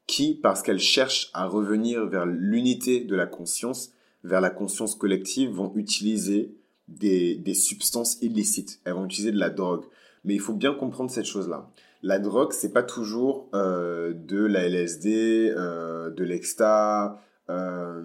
[0.08, 3.92] qui, parce qu'elles cherchent à revenir vers l'unité de la conscience,
[4.24, 6.56] vers la conscience collective, vont utiliser
[6.88, 8.80] des, substances illicites.
[8.86, 9.84] Elles vont utiliser de la drogue.
[10.24, 11.70] Mais il faut bien comprendre cette chose-là.
[12.04, 18.02] La drogue, c'est pas toujours euh, de la LSD, euh, de l'exta, euh,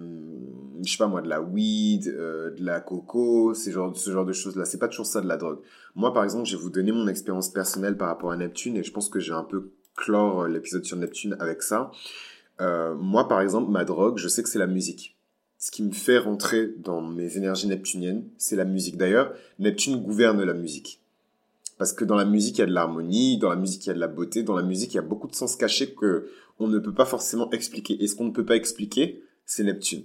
[0.83, 4.25] je sais pas moi, de la weed, euh, de la coco, ce genre, ce genre
[4.25, 4.65] de choses-là.
[4.65, 5.59] C'est pas toujours ça de la drogue.
[5.95, 8.83] Moi, par exemple, je vais vous donner mon expérience personnelle par rapport à Neptune et
[8.83, 11.91] je pense que j'ai un peu clore l'épisode sur Neptune avec ça.
[12.61, 15.17] Euh, moi, par exemple, ma drogue, je sais que c'est la musique.
[15.57, 18.97] Ce qui me fait rentrer dans mes énergies neptuniennes, c'est la musique.
[18.97, 20.99] D'ailleurs, Neptune gouverne la musique.
[21.77, 23.91] Parce que dans la musique, il y a de l'harmonie, dans la musique, il y
[23.91, 26.29] a de la beauté, dans la musique, il y a beaucoup de sens cachés que
[26.59, 28.01] on ne peut pas forcément expliquer.
[28.03, 30.03] Et ce qu'on ne peut pas expliquer, c'est Neptune.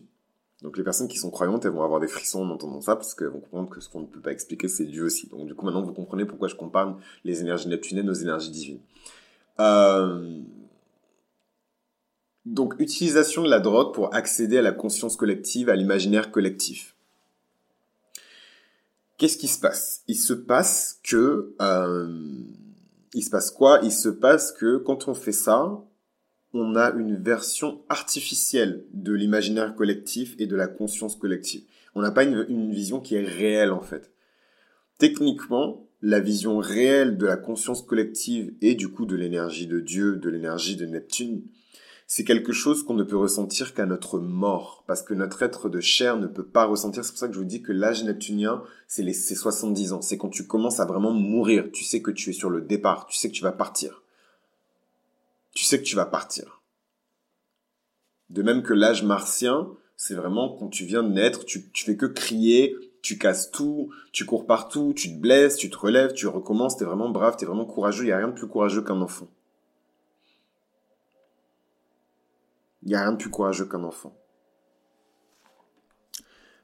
[0.62, 3.14] Donc les personnes qui sont croyantes, elles vont avoir des frissons en entendant ça, parce
[3.14, 5.28] qu'elles vont comprendre que ce qu'on ne peut pas expliquer, c'est Dieu aussi.
[5.28, 8.80] Donc du coup, maintenant, vous comprenez pourquoi je compare les énergies neptuniennes aux énergies divines.
[9.60, 10.40] Euh,
[12.44, 16.94] donc, utilisation de la drogue pour accéder à la conscience collective, à l'imaginaire collectif.
[19.18, 20.02] Qu'est-ce qui se passe?
[20.08, 21.54] Il se passe que...
[21.60, 22.08] Euh,
[23.14, 23.80] il se passe quoi?
[23.82, 25.82] Il se passe que quand on fait ça,
[26.52, 31.64] on a une version artificielle de l'imaginaire collectif et de la conscience collective.
[31.94, 34.12] On n'a pas une, une, vision qui est réelle en fait.
[34.98, 40.16] Techniquement, la vision réelle de la conscience collective et du coup de l'énergie de Dieu,
[40.16, 41.42] de l'énergie de Neptune,
[42.10, 45.80] c'est quelque chose qu'on ne peut ressentir qu'à notre mort, parce que notre être de
[45.80, 47.04] chair ne peut pas ressentir.
[47.04, 50.00] C'est pour ça que je vous dis que l'âge neptunien, c'est les 70 ans.
[50.00, 51.68] C'est quand tu commences à vraiment mourir.
[51.70, 53.06] Tu sais que tu es sur le départ.
[53.08, 54.02] Tu sais que tu vas partir.
[55.52, 56.62] Tu sais que tu vas partir.
[58.30, 61.96] De même que l'âge martien, c'est vraiment quand tu viens de naître, tu, tu fais
[61.96, 66.26] que crier, tu casses tout, tu cours partout, tu te blesses, tu te relèves, tu
[66.26, 69.00] recommences, t'es vraiment brave, t'es vraiment courageux, il n'y a rien de plus courageux qu'un
[69.00, 69.28] enfant.
[72.82, 74.14] Il n'y a rien de plus courageux qu'un enfant.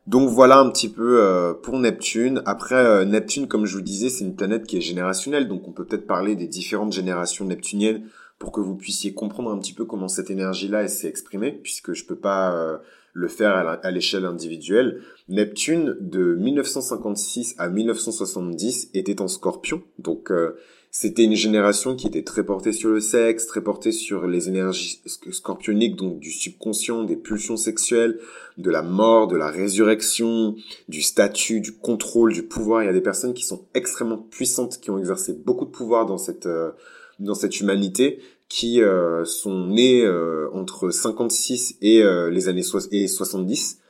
[0.06, 2.42] Donc voilà un petit peu euh, pour Neptune.
[2.44, 5.72] Après, euh, Neptune, comme je vous disais, c'est une planète qui est générationnelle, donc on
[5.72, 8.06] peut peut-être parler des différentes générations neptuniennes
[8.38, 12.04] pour que vous puissiez comprendre un petit peu comment cette énergie-là s'est exprimée, puisque je
[12.04, 12.76] peux pas euh,
[13.14, 15.00] le faire à l'échelle individuelle.
[15.28, 19.82] Neptune, de 1956 à 1970, était en scorpion.
[19.98, 20.56] Donc, euh,
[20.90, 25.00] c'était une génération qui était très portée sur le sexe, très portée sur les énergies
[25.06, 28.18] scorpioniques, donc du subconscient, des pulsions sexuelles,
[28.58, 30.56] de la mort, de la résurrection,
[30.88, 32.82] du statut, du contrôle, du pouvoir.
[32.82, 36.04] Il y a des personnes qui sont extrêmement puissantes, qui ont exercé beaucoup de pouvoir
[36.04, 36.46] dans cette...
[36.46, 36.72] Euh,
[37.20, 38.18] dans cette humanité
[38.54, 42.62] qui euh, sont nés euh, entre 56 et euh, les années
[42.92, 43.80] et 70.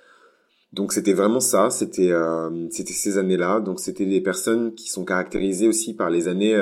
[0.72, 2.12] Donc c'était vraiment ça, c'était
[2.70, 3.61] c'était ces années-là.
[3.61, 6.57] Donc c'était des personnes qui sont caractérisées aussi par les années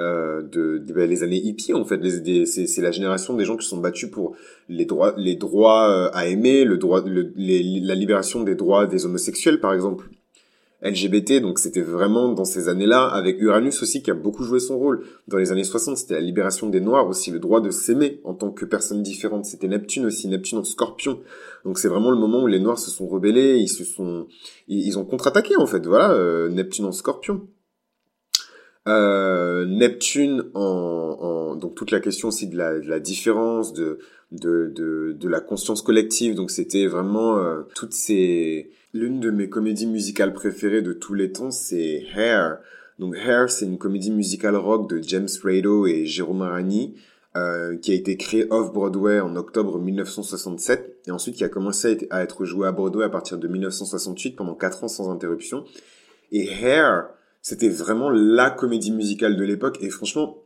[0.00, 2.00] de, de ben, les années hippies en fait.
[2.46, 4.36] C'est la génération des gens qui sont battus pour
[4.68, 9.72] les droits les droits à aimer, le droit la libération des droits des homosexuels par
[9.72, 10.10] exemple.
[10.82, 14.78] LGBT, donc c'était vraiment dans ces années-là, avec Uranus aussi qui a beaucoup joué son
[14.78, 15.04] rôle.
[15.28, 18.34] Dans les années 60, c'était la libération des Noirs aussi, le droit de s'aimer en
[18.34, 19.44] tant que personne différente.
[19.44, 21.20] C'était Neptune aussi, Neptune en scorpion.
[21.64, 24.26] Donc c'est vraiment le moment où les Noirs se sont rebellés, ils se sont...
[24.68, 27.46] Ils, ont contre-attaqué en fait, voilà, euh, Neptune en scorpion.
[28.88, 30.62] Euh, Neptune en,
[31.20, 33.98] en, donc toute la question aussi de la, de la différence de
[34.32, 34.72] de,
[35.18, 40.32] de la conscience collective donc c'était vraiment euh, toutes ces L'une de mes comédies musicales
[40.32, 42.58] préférées de tous les temps, c'est Hair.
[42.98, 46.96] Donc Hair, c'est une comédie musicale rock de James Rado et Jérôme Arani,
[47.36, 52.22] euh, qui a été créée off-Broadway en octobre 1967, et ensuite qui a commencé à
[52.22, 55.64] être jouée à Broadway à partir de 1968 pendant 4 ans sans interruption.
[56.32, 57.10] Et Hair,
[57.42, 60.42] c'était vraiment la comédie musicale de l'époque, et franchement,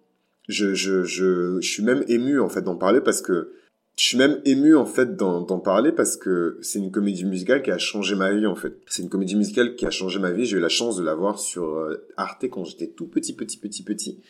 [0.48, 3.52] je, je, je, je suis même ému en fait d'en parler parce que
[3.96, 7.70] je suis même ému en fait d'en parler parce que c'est une comédie musicale qui
[7.70, 8.76] a changé ma vie en fait.
[8.86, 10.46] C'est une comédie musicale qui a changé ma vie.
[10.46, 13.56] J'ai eu la chance de la voir sur euh, Arte quand j'étais tout petit, petit,
[13.56, 14.20] petit, petit.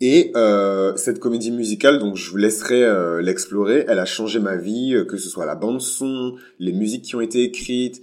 [0.00, 3.84] Et euh, cette comédie musicale, donc je vous laisserai euh, l'explorer.
[3.88, 7.16] Elle a changé ma vie, euh, que ce soit la bande son, les musiques qui
[7.16, 8.02] ont été écrites.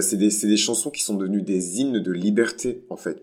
[0.00, 3.22] c'est des, des chansons qui sont devenues des hymnes de liberté en fait.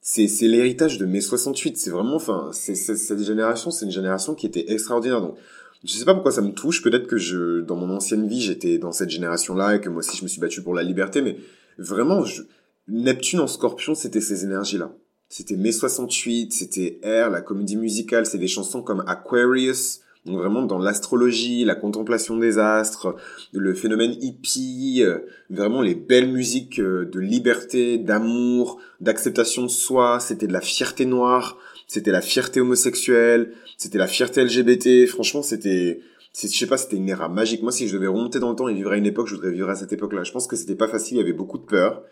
[0.00, 1.76] C'est l'héritage de mai 68.
[1.76, 5.20] C'est vraiment, enfin, cette génération, c'est une génération qui était extraordinaire.
[5.20, 5.36] Donc
[5.84, 6.82] je sais pas pourquoi ça me touche.
[6.82, 10.16] Peut-être que je, dans mon ancienne vie, j'étais dans cette génération-là et que moi aussi
[10.16, 11.22] je me suis battu pour la liberté.
[11.22, 11.36] Mais
[11.78, 12.42] vraiment, je...
[12.88, 14.92] Neptune en Scorpion, c'était ces énergies-là.
[15.28, 20.62] C'était mai 68, c'était Air, la comédie musicale, c'est des chansons comme Aquarius Donc vraiment
[20.62, 23.16] dans l'astrologie, la contemplation des astres,
[23.52, 25.18] le phénomène hippie, euh,
[25.50, 31.06] vraiment les belles musiques euh, de liberté, d'amour, d'acceptation de soi, c'était de la fierté
[31.06, 31.58] noire,
[31.88, 36.00] c'était la fierté homosexuelle, c'était la fierté LGBT, franchement c'était
[36.42, 37.62] je sais pas, c'était une era magique.
[37.62, 39.52] Moi, si je devais remonter dans le temps et vivre à une époque, je voudrais
[39.52, 40.22] vivre à cette époque-là.
[40.22, 42.02] Je pense que c'était pas facile, il y avait beaucoup de peur.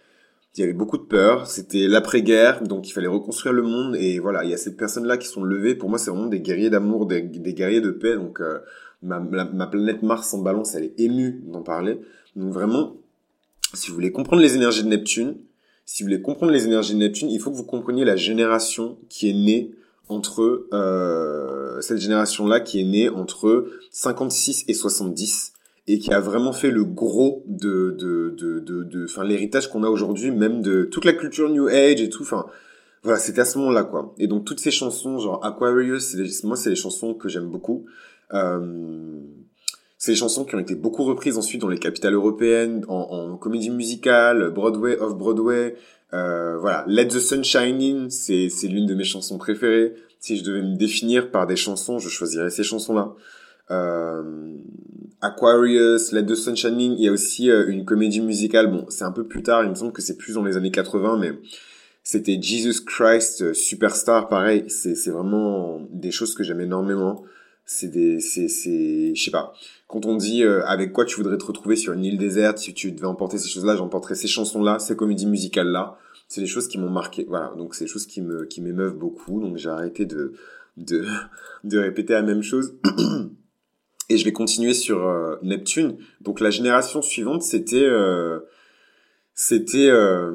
[0.56, 4.20] Il y avait beaucoup de peur, c'était l'après-guerre, donc il fallait reconstruire le monde, et
[4.20, 6.70] voilà, il y a ces personnes-là qui sont levées, pour moi c'est vraiment des guerriers
[6.70, 8.60] d'amour, des, guerriers de paix, donc euh,
[9.02, 11.98] ma, ma, planète Mars en balance, elle est émue d'en parler.
[12.36, 12.96] Donc vraiment,
[13.72, 15.38] si vous voulez comprendre les énergies de Neptune,
[15.86, 18.96] si vous voulez comprendre les énergies de Neptune, il faut que vous compreniez la génération
[19.08, 19.72] qui est née
[20.08, 25.52] entre euh, cette génération-là qui est née entre 56 et 70
[25.86, 29.82] et qui a vraiment fait le gros de de de de, de enfin l'héritage qu'on
[29.82, 32.46] a aujourd'hui même de toute la culture new age et tout enfin
[33.02, 34.14] voilà c'était à ce moment-là quoi.
[34.18, 37.86] Et donc toutes ces chansons genre Aquarius moi c'est les chansons que j'aime beaucoup.
[38.32, 39.20] Euh,
[39.98, 43.36] c'est des chansons qui ont été beaucoup reprises ensuite dans les capitales européennes en, en
[43.36, 45.76] comédie musicale Broadway off Broadway
[46.14, 50.38] euh, voilà Let the Sun Shine In c'est c'est l'une de mes chansons préférées si
[50.38, 53.14] je devais me définir par des chansons je choisirais ces chansons là
[53.70, 54.56] euh,
[55.20, 59.04] Aquarius, Let the Sun Shining, il y a aussi euh, une comédie musicale, bon c'est
[59.04, 61.32] un peu plus tard, il me semble que c'est plus dans les années 80, mais
[62.02, 67.22] c'était Jesus Christ euh, Superstar, pareil, c'est, vraiment des choses que j'aime énormément.
[67.66, 69.54] C'est des, c'est, c'est, je sais pas.
[69.88, 72.92] Quand on dit avec quoi tu voudrais te retrouver sur une île déserte, si tu
[72.92, 75.96] devais emporter ces choses-là, j'emporterais ces chansons-là, ces comédies musicales-là.
[76.28, 77.24] C'est des choses qui m'ont marqué.
[77.28, 79.40] Voilà, donc c'est des choses qui me, qui m'émeuvent beaucoup.
[79.40, 80.32] Donc j'ai arrêté de,
[80.76, 81.04] de,
[81.64, 82.74] de répéter la même chose.
[84.10, 85.96] Et je vais continuer sur euh, Neptune.
[86.20, 88.40] Donc la génération suivante, c'était euh,
[89.34, 90.30] c'était euh,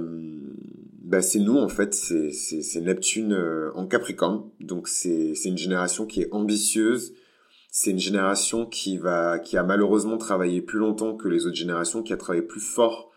[1.03, 3.37] bah, c'est nous en fait, c'est c'est Neptune
[3.75, 4.49] en Capricorne.
[4.59, 7.13] Donc c'est c'est une génération qui est ambitieuse.
[7.71, 12.01] C'est une génération qui va qui a malheureusement travaillé plus longtemps que les autres générations,
[12.01, 13.08] qui a travaillé plus fort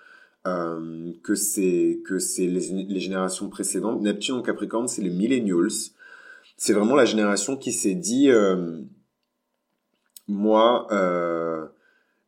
[0.44, 4.00] que c'est que c'est les, les générations précédentes.
[4.02, 5.70] Neptune en Capricorne, c'est les millennials.
[6.57, 8.31] C'est vraiment la génération qui s'est dit
[10.28, 11.66] moi, euh,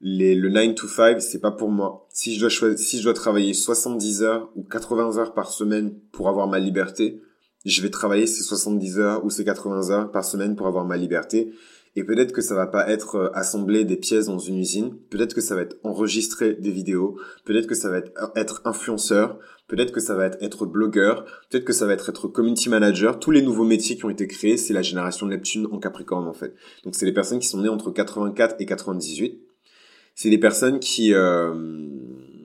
[0.01, 2.07] les, le 9 to 5, c'est pas pour moi.
[2.11, 5.95] Si je dois choisir, si je dois travailler 70 heures ou 80 heures par semaine
[6.13, 7.23] pour avoir ma liberté,
[7.65, 10.97] je vais travailler ces 70 heures ou ces 80 heures par semaine pour avoir ma
[10.97, 11.53] liberté.
[11.97, 14.97] Et peut-être que ça va pas être euh, assembler des pièces dans une usine.
[15.11, 17.19] Peut-être que ça va être enregistrer des vidéos.
[17.45, 19.39] Peut-être que ça va être, être influenceur.
[19.69, 21.25] Peut-être que ça va être être blogueur.
[21.51, 23.21] Peut-être que ça va être être community manager.
[23.21, 26.27] Tous les nouveaux métiers qui ont été créés, c'est la génération de Neptune en Capricorne,
[26.27, 26.55] en fait.
[26.85, 29.41] Donc, c'est les personnes qui sont nées entre 84 et 98.
[30.17, 31.55] C'est les personnes qui, euh,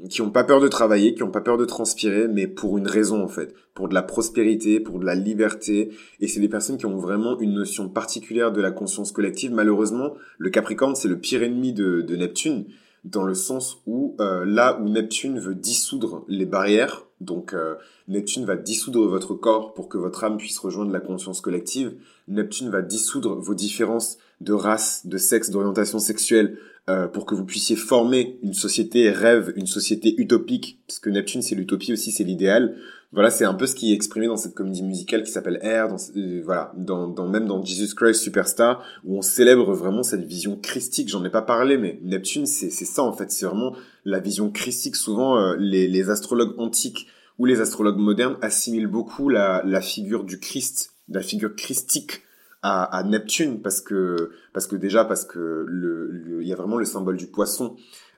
[0.10, 2.88] qui ont pas peur de travailler, qui ont pas peur de transpirer, mais pour une
[2.88, 5.92] raison en fait, pour de la prospérité, pour de la liberté.
[6.20, 9.52] Et c'est des personnes qui ont vraiment une notion particulière de la conscience collective.
[9.52, 12.66] Malheureusement, le Capricorne c'est le pire ennemi de, de, Neptune,
[13.04, 17.76] dans le sens où euh, là où Neptune veut dissoudre les barrières, donc euh,
[18.08, 21.96] Neptune va dissoudre votre corps pour que votre âme puisse rejoindre la conscience collective.
[22.30, 26.58] Neptune va dissoudre vos différences de race, de sexe, d'orientation sexuelle,
[26.90, 31.42] euh, pour que vous puissiez former une société rêve, une société utopique, parce que Neptune
[31.42, 32.76] c'est l'utopie aussi, c'est l'idéal.
[33.12, 35.88] Voilà, c'est un peu ce qui est exprimé dans cette comédie musicale qui s'appelle Air,
[35.88, 40.24] dans, euh, voilà, dans, dans, même dans Jesus Christ Superstar, où on célèbre vraiment cette
[40.24, 41.10] vision christique.
[41.10, 44.96] J'en ai pas parlé, mais Neptune c'est ça en fait, c'est vraiment la vision christique.
[44.96, 50.24] Souvent, euh, les, les astrologues antiques ou les astrologues modernes assimilent beaucoup la, la figure
[50.24, 52.24] du Christ, la figure christique
[52.62, 56.78] à, à, Neptune parce que parce que déjà parce que le il y a vraiment
[56.78, 57.76] le symbole du poisson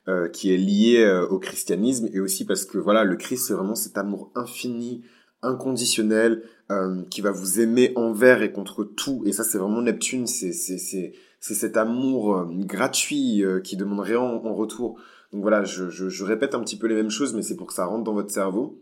[0.08, 3.54] euh, qui est lié euh, au christianisme et aussi parce que voilà le Christ c'est
[3.54, 5.04] vraiment cet amour infini
[5.43, 9.23] inconditionnel euh, qui va vous aimer envers et contre tout.
[9.25, 13.77] Et ça c'est vraiment Neptune c'est c'est c'est c'est cet amour euh, gratuit euh, qui
[13.77, 14.99] demande rien en, en, retour.
[15.34, 17.67] Donc voilà je, je, je répète un petit peu les mêmes choses mais c'est pour
[17.67, 18.82] que ça rentre dans votre cerveau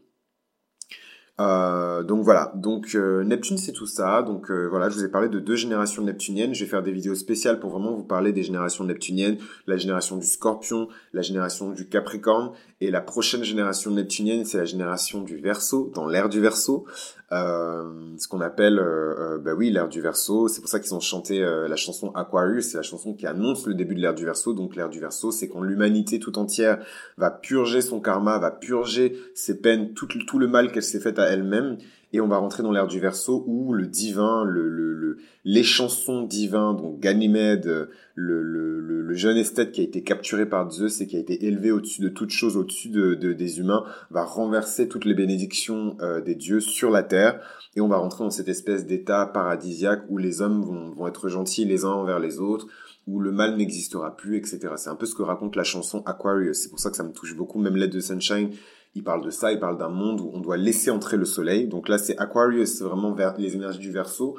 [1.39, 4.21] euh, donc voilà, donc euh, Neptune c'est tout ça.
[4.23, 6.53] Donc euh, voilà, je vous ai parlé de deux générations neptuniennes.
[6.53, 10.17] Je vais faire des vidéos spéciales pour vraiment vous parler des générations neptuniennes, la génération
[10.17, 15.37] du Scorpion, la génération du Capricorne, et la prochaine génération neptunienne c'est la génération du
[15.37, 16.85] Verseau, dans l'ère du Verseau.
[17.31, 20.47] Euh, ce qu'on appelle, euh, euh, bah oui, l'ère du Verseau.
[20.47, 23.73] C'est pour ça qu'ils ont chanté la chanson Aquarius, c'est la chanson qui annonce le
[23.73, 24.53] début de l'ère du Verseau.
[24.53, 26.79] Donc l'ère du Verseau, c'est quand l'humanité tout entière
[27.17, 31.19] va purger son karma, va purger ses peines, tout, tout le mal qu'elle s'est fait
[31.19, 31.77] à elle-même.
[32.11, 36.23] Et on va rentrer dans l'ère du verso où le divin, le, le, les chansons
[36.23, 41.17] divins, donc Ganymède, le, le, jeune esthète qui a été capturé par Zeus et qui
[41.17, 45.15] a été élevé au-dessus de toute chose, au-dessus de, des humains, va renverser toutes les
[45.15, 47.41] bénédictions euh, des dieux sur la terre.
[47.75, 51.27] Et on va rentrer dans cette espèce d'état paradisiaque où les hommes vont, vont être
[51.27, 52.67] gentils les uns envers les autres,
[53.07, 54.59] où le mal n'existera plus, etc.
[54.77, 56.57] C'est un peu ce que raconte la chanson Aquarius.
[56.59, 57.59] C'est pour ça que ça me touche beaucoup.
[57.59, 58.51] Même Let the Sunshine,
[58.95, 61.67] il parle de ça, il parle d'un monde où on doit laisser entrer le soleil.
[61.67, 64.37] Donc là, c'est Aquarius, c'est vraiment les énergies du Verseau.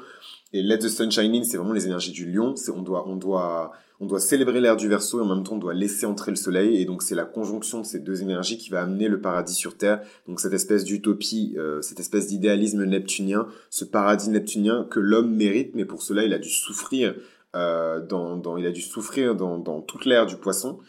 [0.53, 2.53] Et Let the Sunshine In, c'est vraiment les énergies du lion.
[2.75, 5.59] On doit, on doit, on doit célébrer l'ère du Verseau et en même temps on
[5.59, 6.81] doit laisser entrer le soleil.
[6.81, 9.77] Et donc c'est la conjonction de ces deux énergies qui va amener le paradis sur
[9.77, 10.01] Terre.
[10.27, 15.71] Donc cette espèce d'utopie, euh, cette espèce d'idéalisme neptunien, ce paradis neptunien que l'homme mérite,
[15.73, 17.15] mais pour cela il a dû souffrir.
[17.53, 20.79] Euh, dans, dans, il a dû souffrir dans, dans toute l'ère du poisson.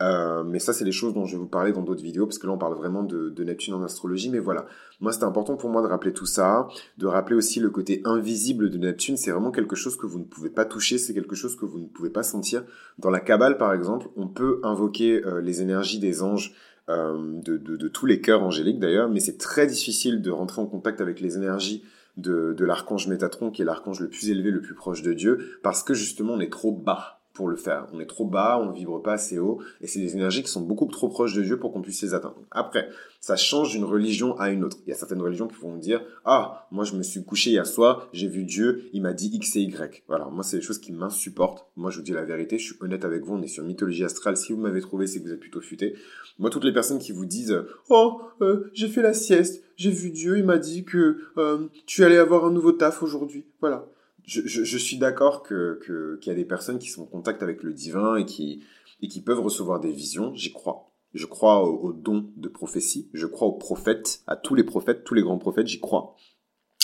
[0.00, 2.38] Euh, mais ça, c'est des choses dont je vais vous parler dans d'autres vidéos, parce
[2.38, 4.30] que là, on parle vraiment de, de Neptune en astrologie.
[4.30, 4.66] Mais voilà,
[5.00, 8.70] moi, c'était important pour moi de rappeler tout ça, de rappeler aussi le côté invisible
[8.70, 9.16] de Neptune.
[9.16, 11.78] C'est vraiment quelque chose que vous ne pouvez pas toucher, c'est quelque chose que vous
[11.78, 12.64] ne pouvez pas sentir.
[12.98, 16.54] Dans la Kabbale, par exemple, on peut invoquer euh, les énergies des anges,
[16.88, 20.60] euh, de, de, de, tous les cœurs angéliques d'ailleurs, mais c'est très difficile de rentrer
[20.60, 21.84] en contact avec les énergies
[22.16, 25.58] de, de l'archange Métatron, qui est l'archange le plus élevé, le plus proche de Dieu,
[25.62, 27.86] parce que justement, on est trop bas le faire.
[27.92, 30.60] On est trop bas, on vibre pas assez haut, et c'est des énergies qui sont
[30.60, 32.36] beaucoup trop proches de Dieu pour qu'on puisse les atteindre.
[32.50, 32.88] Après,
[33.20, 34.78] ça change d'une religion à une autre.
[34.86, 37.66] Il y a certaines religions qui vont dire, ah, moi je me suis couché hier
[37.66, 40.04] soir, j'ai vu Dieu, il m'a dit X et Y.
[40.08, 41.66] Voilà, moi c'est des choses qui m'insupportent.
[41.76, 44.04] Moi je vous dis la vérité, je suis honnête avec vous, on est sur mythologie
[44.04, 44.36] astrale.
[44.36, 45.94] Si vous m'avez trouvé, c'est que vous êtes plutôt futé.
[46.38, 50.10] Moi, toutes les personnes qui vous disent, oh, euh, j'ai fait la sieste, j'ai vu
[50.10, 53.44] Dieu, il m'a dit que euh, tu allais avoir un nouveau taf aujourd'hui.
[53.60, 53.86] Voilà
[54.26, 58.16] je, suis d'accord qu'il y a des personnes qui sont en contact avec le divin
[58.16, 58.62] et qui
[59.02, 60.34] et qui peuvent recevoir des visions.
[60.34, 60.92] J'y crois.
[61.14, 63.08] Je crois aux, dons de prophétie.
[63.12, 65.66] Je crois aux prophètes, à tous les prophètes, tous les grands prophètes.
[65.66, 66.16] J'y crois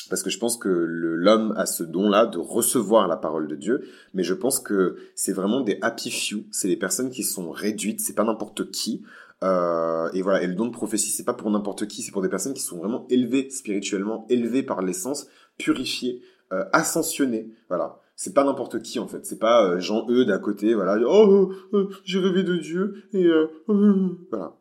[0.09, 3.89] parce que je pense que l'homme a ce don-là de recevoir la parole de Dieu,
[4.15, 8.01] mais je pense que c'est vraiment des happy few, c'est des personnes qui sont réduites,
[8.01, 9.03] c'est pas n'importe qui.
[9.43, 12.23] Euh, et voilà, et le don de prophétie, c'est pas pour n'importe qui, c'est pour
[12.23, 15.27] des personnes qui sont vraiment élevées spirituellement, élevées par l'essence,
[15.59, 17.51] purifiées, euh, ascensionné.
[17.69, 18.01] Voilà.
[18.15, 19.27] C'est pas n'importe qui en fait.
[19.27, 20.75] C'est pas euh, Jean E d'à côté.
[20.75, 20.97] Voilà.
[21.05, 23.29] Oh, euh, j'ai rêvé de Dieu et
[23.67, 24.57] voilà.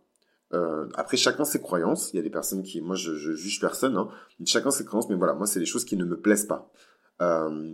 [0.96, 2.12] après, chacun ses croyances.
[2.12, 3.98] Il y a des personnes qui, moi, je, je juge personne.
[3.98, 4.10] Hein.
[4.46, 6.72] Chacun ses croyances, mais voilà, moi, c'est des choses qui ne me plaisent pas.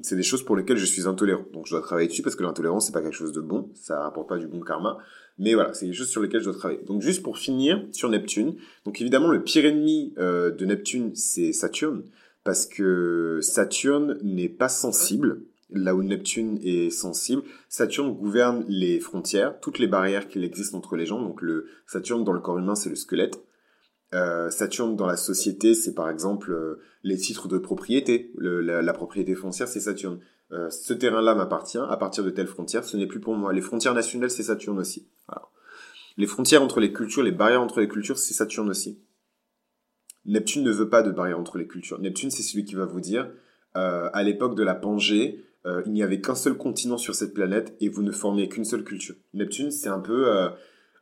[0.04, 1.46] c'est des choses pour lesquelles je suis intolérant.
[1.54, 3.70] Donc, je dois travailler dessus parce que l'intolérance, c'est pas quelque chose de bon.
[3.76, 4.98] Ça rapporte pas du bon karma.
[5.38, 6.84] Mais voilà, c'est des choses sur lesquelles je dois travailler.
[6.84, 8.56] Donc, juste pour finir sur Neptune.
[8.84, 12.04] Donc, évidemment, le pire ennemi de Neptune, c'est Saturne
[12.44, 17.44] parce que Saturne n'est pas sensible, là où Neptune est sensible.
[17.70, 21.22] Saturne gouverne les frontières, toutes les barrières qu'il existe entre les gens.
[21.22, 23.42] Donc le Saturne dans le corps humain, c'est le squelette.
[24.14, 28.32] Euh, Saturne dans la société, c'est par exemple euh, les titres de propriété.
[28.38, 30.20] la, propriété foncière, c'est Saturne.
[30.52, 33.54] Euh, ce terrain-là m'appartient à partir de telle frontière, ce n'est plus pour moi.
[33.54, 35.08] Les frontières nationales, c'est Saturne aussi.
[36.18, 39.00] Les frontières entre les cultures, les barrières entre les cultures, c'est Saturne aussi.
[40.26, 42.00] Neptune ne veut pas de barrière entre les cultures.
[42.00, 43.30] Neptune, c'est celui qui va vous dire,
[43.76, 47.34] euh, à l'époque de la Pangée, euh, il n'y avait qu'un seul continent sur cette
[47.34, 49.16] planète et vous ne formiez qu'une seule culture.
[49.34, 50.50] Neptune, c'est un peu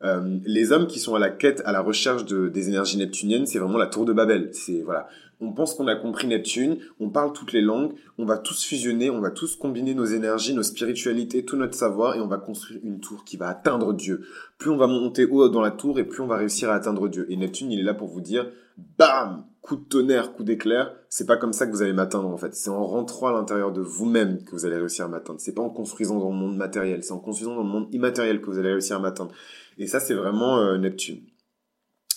[0.04, 3.46] euh, les hommes qui sont à la quête, à la recherche de, des énergies neptuniennes.
[3.46, 4.50] C'est vraiment la tour de Babel.
[4.54, 5.08] C'est voilà,
[5.42, 9.10] on pense qu'on a compris Neptune, on parle toutes les langues, on va tous fusionner,
[9.10, 12.82] on va tous combiner nos énergies, nos spiritualités, tout notre savoir et on va construire
[12.84, 14.26] une tour qui va atteindre Dieu.
[14.58, 17.08] Plus on va monter haut dans la tour et plus on va réussir à atteindre
[17.08, 17.26] Dieu.
[17.30, 18.50] Et Neptune, il est là pour vous dire
[18.98, 22.38] bam, coup de tonnerre, coup d'éclair, c'est pas comme ça que vous allez m'atteindre en
[22.38, 22.56] fait.
[22.56, 25.40] C'est en rentrant à l'intérieur de vous-même que vous allez réussir à m'atteindre.
[25.40, 28.42] C'est pas en construisant dans le monde matériel, c'est en construisant dans le monde immatériel
[28.42, 29.32] que vous allez réussir à m'atteindre.
[29.80, 31.22] Et ça, c'est vraiment euh, Neptune.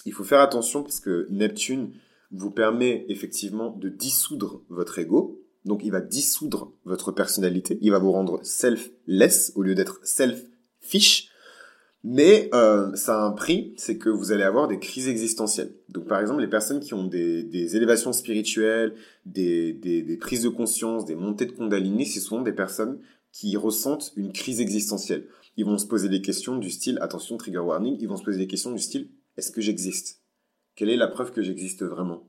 [0.05, 1.93] Il faut faire attention parce que Neptune
[2.33, 5.41] vous permet effectivement de dissoudre votre ego.
[5.65, 7.79] Donc, il va dissoudre votre personnalité.
[7.81, 11.29] Il va vous rendre self-less au lieu d'être self-fish.
[12.05, 15.73] Mais euh, ça a un prix, c'est que vous allez avoir des crises existentielles.
[15.89, 18.95] Donc par exemple, les personnes qui ont des, élévations spirituelles,
[19.25, 22.99] des, des, des, prises de conscience, des montées de Kundalini, ce sont des personnes
[23.31, 25.29] qui ressentent une crise existentielle.
[25.57, 28.39] Ils vont se poser des questions du style, attention, trigger warning, ils vont se poser
[28.39, 30.23] des questions du style, est-ce que j'existe?
[30.75, 32.29] Quelle est la preuve que j'existe vraiment?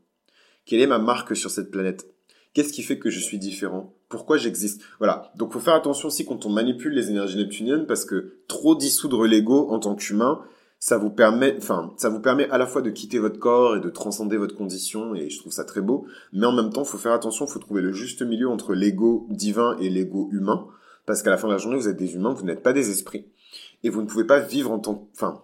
[0.66, 2.06] Quelle est ma marque sur cette planète?
[2.54, 3.96] Qu'est-ce qui fait que je suis différent?
[4.10, 4.82] Pourquoi j'existe?
[5.00, 5.32] Voilà.
[5.36, 9.26] Donc, faut faire attention aussi quand on manipule les énergies neptuniennes parce que trop dissoudre
[9.26, 10.42] l'ego en tant qu'humain,
[10.78, 13.80] ça vous permet, enfin, ça vous permet à la fois de quitter votre corps et
[13.80, 16.06] de transcender votre condition, et je trouve ça très beau.
[16.34, 19.78] Mais en même temps, faut faire attention, faut trouver le juste milieu entre l'ego divin
[19.80, 20.68] et l'ego humain,
[21.06, 22.90] parce qu'à la fin de la journée, vous êtes des humains, vous n'êtes pas des
[22.90, 23.26] esprits,
[23.84, 25.44] et vous ne pouvez pas vivre en tant, enfin,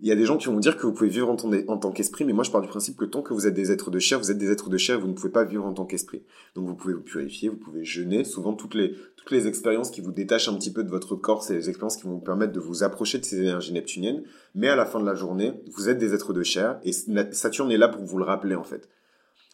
[0.00, 2.24] Il y a des gens qui vont dire que vous pouvez vivre en, tant qu'esprit,
[2.24, 4.18] mais moi je pars du principe que tant que vous êtes des êtres de chair,
[4.18, 6.22] vous êtes des êtres de chair, vous ne pouvez pas vivre en tant qu'esprit.
[6.54, 8.24] Donc vous pouvez vous purifier, vous pouvez jeûner.
[8.24, 11.42] Souvent toutes les toutes les expériences qui vous détachent un petit peu de votre corps,
[11.42, 14.22] c'est les expériences qui vont vous permettre de vous approcher de ces énergies neptuniennes.
[14.54, 17.70] Mais à la fin de la journée, vous êtes des êtres de chair et Saturne
[17.70, 18.88] est là pour vous le rappeler en fait.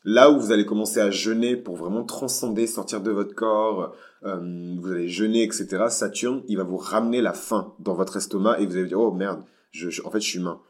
[0.04, 3.94] Là où vous allez commencer à jeûner pour vraiment transcender, sortir de votre corps,
[4.24, 5.84] euh, vous allez jeûner, etc.
[5.88, 9.00] Saturne, il va vous ramener la faim dans votre estomac et vous allez vous dire
[9.00, 9.42] oh merde
[9.72, 10.60] je, en fait, je suis humain.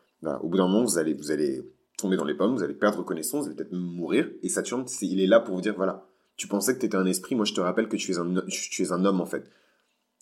[0.42, 1.62] Au bout d'un moment, vous allez, vous allez
[1.96, 4.28] tomber dans les pommes, vous allez perdre connaissance, vous allez peut-être mourir.
[4.42, 6.06] Et Saturne, il est là pour vous dire, voilà,
[6.36, 8.42] tu pensais que tu étais un esprit, moi je te rappelle que tu es un,
[8.48, 9.50] tu es un homme en fait.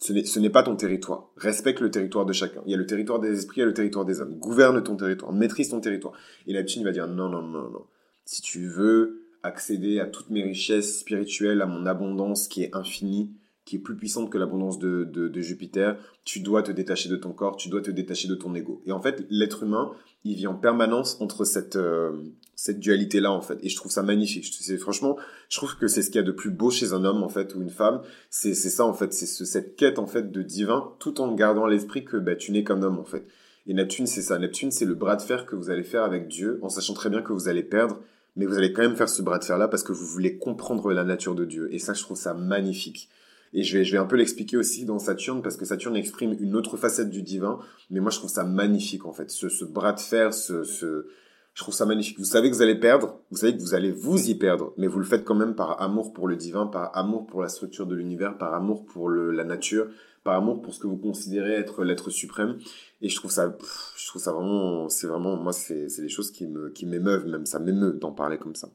[0.00, 1.30] Ce n'est pas ton territoire.
[1.36, 2.62] Respecte le territoire de chacun.
[2.66, 4.38] Il y a le territoire des esprits, il y a le territoire des hommes.
[4.38, 6.14] Gouverne ton territoire, maîtrise ton territoire.
[6.46, 7.84] Et Neptune va dire, non, non, non, non.
[8.30, 13.30] Si tu veux accéder à toutes mes richesses spirituelles, à mon abondance qui est infinie,
[13.64, 17.56] qui est plus puissante que l'abondance de, Jupiter, tu dois te détacher de ton corps,
[17.56, 18.82] tu dois te détacher de ton ego.
[18.84, 19.92] Et en fait, l'être humain,
[20.24, 22.12] il vit en permanence entre cette, euh,
[22.54, 23.60] cette dualité-là, en fait.
[23.62, 24.52] Et je trouve ça magnifique.
[24.78, 25.16] Franchement,
[25.48, 27.30] je trouve que c'est ce qu'il y a de plus beau chez un homme, en
[27.30, 28.02] fait, ou une femme.
[28.28, 29.14] C'est, ça, en fait.
[29.14, 32.62] C'est cette quête, en fait, de divin, tout en gardant l'esprit que bah, tu n'es
[32.62, 33.26] qu'un homme, en fait.
[33.66, 34.38] Et Neptune, c'est ça.
[34.38, 37.08] Neptune, c'est le bras de fer que vous allez faire avec Dieu, en sachant très
[37.08, 38.02] bien que vous allez perdre,
[38.36, 40.92] mais vous allez quand même faire ce bras de fer-là parce que vous voulez comprendre
[40.92, 41.68] la nature de Dieu.
[41.72, 43.08] Et ça, je trouve ça magnifique.
[43.52, 46.36] Et je vais, je vais un peu l'expliquer aussi dans Saturne, parce que Saturne exprime
[46.38, 47.58] une autre facette du divin.
[47.90, 49.30] Mais moi, je trouve ça magnifique, en fait.
[49.30, 51.06] Ce, ce bras de fer, ce, ce,
[51.54, 52.18] je trouve ça magnifique.
[52.18, 54.86] Vous savez que vous allez perdre, vous savez que vous allez vous y perdre, mais
[54.86, 57.86] vous le faites quand même par amour pour le divin, par amour pour la structure
[57.86, 59.88] de l'univers, par amour pour le, la nature,
[60.22, 62.58] par amour pour ce que vous considérez être l'être suprême.
[63.00, 63.56] Et je trouve ça,
[63.96, 67.46] je trouve ça vraiment, c'est vraiment, moi, c'est, c'est des choses qui qui m'émeuvent, même
[67.46, 68.68] ça m'émeut d'en parler comme ça.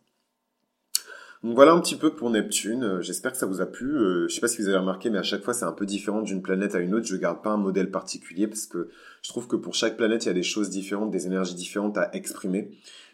[1.43, 2.83] Donc voilà un petit peu pour Neptune.
[2.83, 3.97] Euh, j'espère que ça vous a plu.
[3.97, 5.85] Euh, je sais pas si vous avez remarqué, mais à chaque fois c'est un peu
[5.85, 7.05] différent d'une planète à une autre.
[7.05, 8.87] Je garde pas un modèle particulier parce que
[9.21, 11.97] je trouve que pour chaque planète il y a des choses différentes, des énergies différentes
[11.97, 12.71] à exprimer.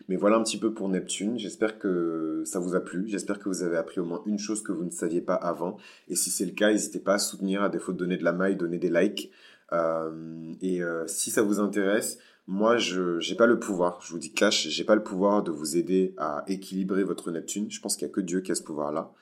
[0.10, 1.40] Mais voilà un petit peu pour Neptune.
[1.40, 3.08] J'espère que ça vous a plu.
[3.08, 5.78] J'espère que vous avez appris au moins une chose que vous ne saviez pas avant.
[6.08, 8.34] Et si c'est le cas, n'hésitez pas à soutenir, à défaut de donner de la
[8.34, 9.32] maille, donner des likes.
[9.74, 12.18] Euh, et si ça vous intéresse,
[12.48, 15.52] moi, je n'ai pas le pouvoir, je vous dis cash, j'ai pas le pouvoir de
[15.52, 17.70] vous aider à équilibrer votre Neptune.
[17.70, 19.14] Je pense qu'il n'y a que Dieu qui a ce pouvoir-là.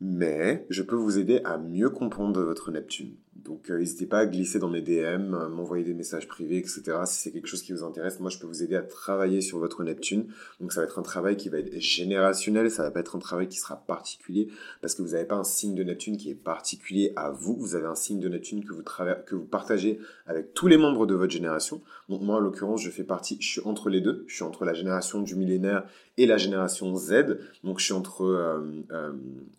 [0.00, 3.16] Mais je peux vous aider à mieux comprendre votre Neptune.
[3.44, 6.82] Donc euh, n'hésitez pas à glisser dans mes DM, euh, m'envoyer des messages privés, etc.
[7.06, 9.58] Si c'est quelque chose qui vous intéresse, moi je peux vous aider à travailler sur
[9.58, 10.26] votre Neptune.
[10.60, 13.18] Donc ça va être un travail qui va être générationnel, ça va pas être un
[13.18, 14.48] travail qui sera particulier,
[14.82, 17.74] parce que vous n'avez pas un signe de Neptune qui est particulier à vous, vous
[17.74, 21.14] avez un signe de Neptune que vous, que vous partagez avec tous les membres de
[21.14, 21.80] votre génération.
[22.08, 24.64] Donc moi en l'occurrence je fais partie, je suis entre les deux, je suis entre
[24.64, 25.84] la génération du millénaire
[26.18, 27.38] et la génération Z.
[27.64, 28.82] Donc je suis entre, euh,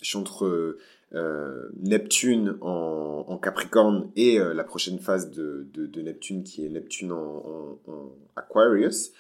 [0.02, 0.78] je suis entre
[1.14, 5.68] euh, Neptune en, Capricorne et euh, la prochaine phase de,
[6.02, 7.80] Neptune qui est Neptune en,
[8.36, 9.12] Aquarius.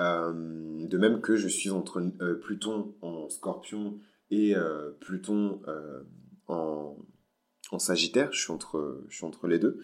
[0.00, 2.02] Euh, de même que je suis entre
[2.42, 3.98] Pluton en Scorpion
[4.30, 4.54] et
[5.00, 5.60] Pluton
[6.48, 6.96] en,
[7.78, 8.32] Sagittaire.
[8.32, 9.80] Je suis entre, je suis entre les deux.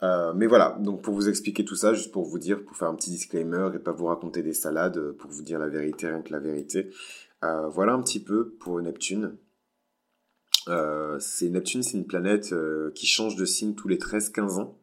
[0.00, 2.94] mais voilà, donc pour vous expliquer tout ça, juste pour vous dire, pour faire un
[2.94, 6.32] petit disclaimer et pas vous raconter des salades, pour vous dire la vérité, rien que
[6.32, 6.90] la vérité.
[7.42, 9.36] voilà un petit peu pour Neptune.
[10.66, 14.78] Euh, c'est Neptune, c'est une planète euh, qui change de signe tous les 13-15 ans.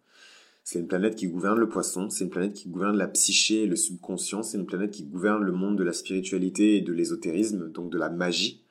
[0.63, 3.67] C'est une planète qui gouverne le poisson, c'est une planète qui gouverne la psyché et
[3.67, 7.69] le subconscient, c'est une planète qui gouverne le monde de la spiritualité et de l'ésotérisme,
[7.71, 8.63] donc de la magie.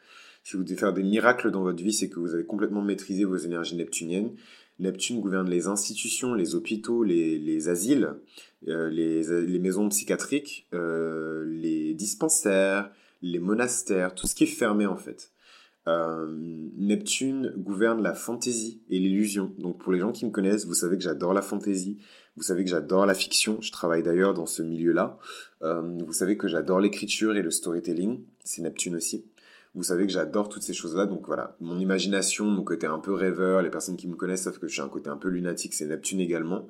[0.43, 3.25] Si vous devez faire des miracles dans votre vie, c'est que vous avez complètement maîtrisé
[3.25, 4.33] vos énergies neptuniennes.
[4.81, 8.15] Neptune gouverne les institutions, les hôpitaux, les, asiles,
[8.67, 12.91] euh, les, maisons psychiatriques, les dispensaires,
[13.23, 15.34] les monastères, tout ce qui est fermé en fait.
[15.87, 16.27] Euh,
[16.77, 19.53] Neptune gouverne la fantaisie et l'illusion.
[19.59, 21.99] Donc pour les gens qui me connaissent, vous savez que j'adore la fantaisie,
[22.37, 25.19] vous savez que j'adore la fiction, je travaille d'ailleurs dans ce milieu-là.
[25.63, 29.27] Euh, vous savez que j'adore l'écriture et le storytelling, c'est Neptune aussi.
[29.75, 33.13] Vous savez que j'adore toutes ces choses-là, donc voilà, mon imagination, mon côté un peu
[33.13, 35.87] rêveur, les personnes qui me connaissent savent que j'ai un côté un peu lunatique, c'est
[35.87, 36.69] Neptune également.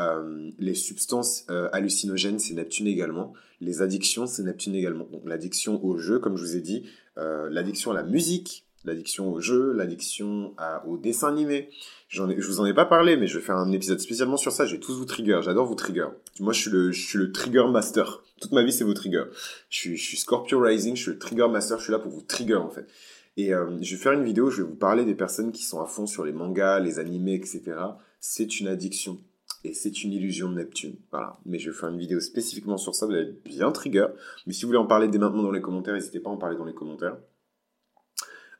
[0.00, 3.32] Euh, les substances hallucinogènes, c'est Neptune également.
[3.60, 5.06] Les addictions, c'est Neptune également.
[5.10, 6.84] Donc l'addiction au jeu, comme je vous ai dit,
[7.18, 10.54] euh, l'addiction à la musique, l'addiction au jeu, l'addiction
[10.86, 11.70] au dessin animé.
[12.08, 14.36] J'en ai, je vous en ai pas parlé, mais je vais faire un épisode spécialement
[14.36, 14.64] sur ça.
[14.64, 15.40] Je vais tous vous trigger.
[15.42, 16.06] J'adore vous trigger.
[16.40, 18.22] Moi, je suis le, je suis le trigger master.
[18.40, 19.24] Toute ma vie, c'est vos triggers.
[19.68, 20.94] Je suis, je suis Scorpio Rising.
[20.94, 21.78] Je suis le trigger master.
[21.78, 22.86] Je suis là pour vous trigger, en fait.
[23.36, 24.48] Et euh, je vais faire une vidéo.
[24.50, 27.34] Je vais vous parler des personnes qui sont à fond sur les mangas, les animés,
[27.34, 27.62] etc.
[28.20, 29.18] C'est une addiction.
[29.64, 30.96] Et c'est une illusion de Neptune.
[31.10, 31.38] Voilà.
[31.44, 33.06] Mais je vais faire une vidéo spécifiquement sur ça.
[33.06, 34.06] Vous allez être bien trigger.
[34.46, 36.36] Mais si vous voulez en parler dès maintenant dans les commentaires, n'hésitez pas à en
[36.36, 37.16] parler dans les commentaires.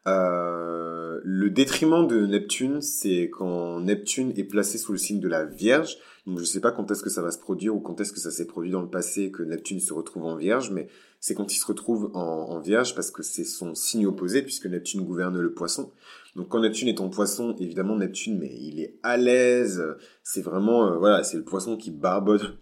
[0.09, 5.44] Euh, le détriment de Neptune, c'est quand Neptune est placé sous le signe de la
[5.44, 5.96] Vierge.
[6.26, 8.20] Donc je sais pas quand est-ce que ça va se produire ou quand est-ce que
[8.20, 10.88] ça s'est produit dans le passé que Neptune se retrouve en Vierge, mais
[11.20, 14.66] c'est quand il se retrouve en, en Vierge parce que c'est son signe opposé puisque
[14.66, 15.90] Neptune gouverne le Poisson.
[16.36, 19.82] Donc quand Neptune est en Poisson, évidemment Neptune, mais il est à l'aise.
[20.22, 22.59] C'est vraiment euh, voilà, c'est le Poisson qui barbote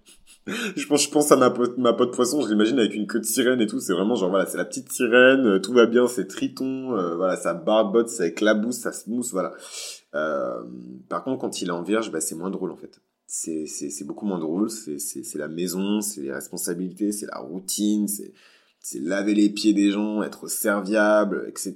[0.47, 3.19] je pense, je pense à ma pote, ma pote poisson, je l'imagine avec une queue
[3.19, 3.81] de sirène et tout.
[3.81, 7.17] C'est vraiment genre, voilà, c'est la petite sirène, euh, tout va bien, c'est triton, euh,
[7.17, 9.55] voilà, ça barbote, ça éclabousse, ça se mousse, voilà.
[10.15, 10.63] Euh,
[11.09, 13.01] par contre, quand il est en vierge, bah, c'est moins drôle, en fait.
[13.27, 17.39] C'est, c'est, beaucoup moins drôle, c'est, c'est, c'est la maison, c'est les responsabilités, c'est la
[17.39, 18.33] routine, c'est,
[18.79, 21.75] c'est laver les pieds des gens, être serviable, etc.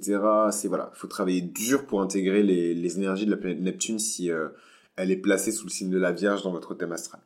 [0.51, 3.99] C'est, voilà, il faut travailler dur pour intégrer les, les énergies de la planète Neptune
[3.99, 4.29] si
[4.95, 7.21] elle est placée sous le signe de la Vierge dans votre thème astral.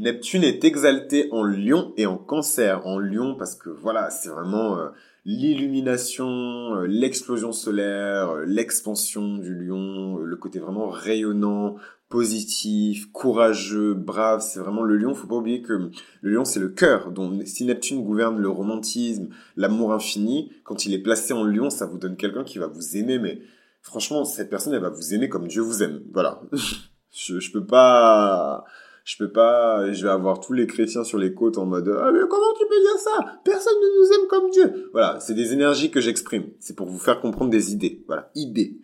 [0.00, 2.86] Neptune est exalté en lion et en cancer.
[2.86, 4.88] En lion parce que voilà, c'est vraiment euh,
[5.26, 11.76] l'illumination, euh, l'explosion solaire, euh, l'expansion du lion, le côté vraiment rayonnant,
[12.08, 14.40] positif, courageux, brave.
[14.40, 15.12] C'est vraiment le lion.
[15.12, 15.90] Faut pas oublier que
[16.22, 17.10] le lion, c'est le cœur.
[17.10, 21.84] Donc, si Neptune gouverne le romantisme, l'amour infini, quand il est placé en lion, ça
[21.84, 23.18] vous donne quelqu'un qui va vous aimer.
[23.18, 23.42] Mais
[23.82, 26.00] franchement, cette personne, elle va vous aimer comme Dieu vous aime.
[26.10, 26.40] Voilà.
[27.12, 28.64] je, je peux pas
[29.10, 32.12] je peux pas, je vais avoir tous les chrétiens sur les côtes en mode ah
[32.12, 33.40] mais comment tu peux dire ça?
[33.44, 34.88] Personne ne nous aime comme Dieu.
[34.92, 36.44] Voilà, c'est des énergies que j'exprime.
[36.60, 38.04] C'est pour vous faire comprendre des idées.
[38.06, 38.78] Voilà, idées.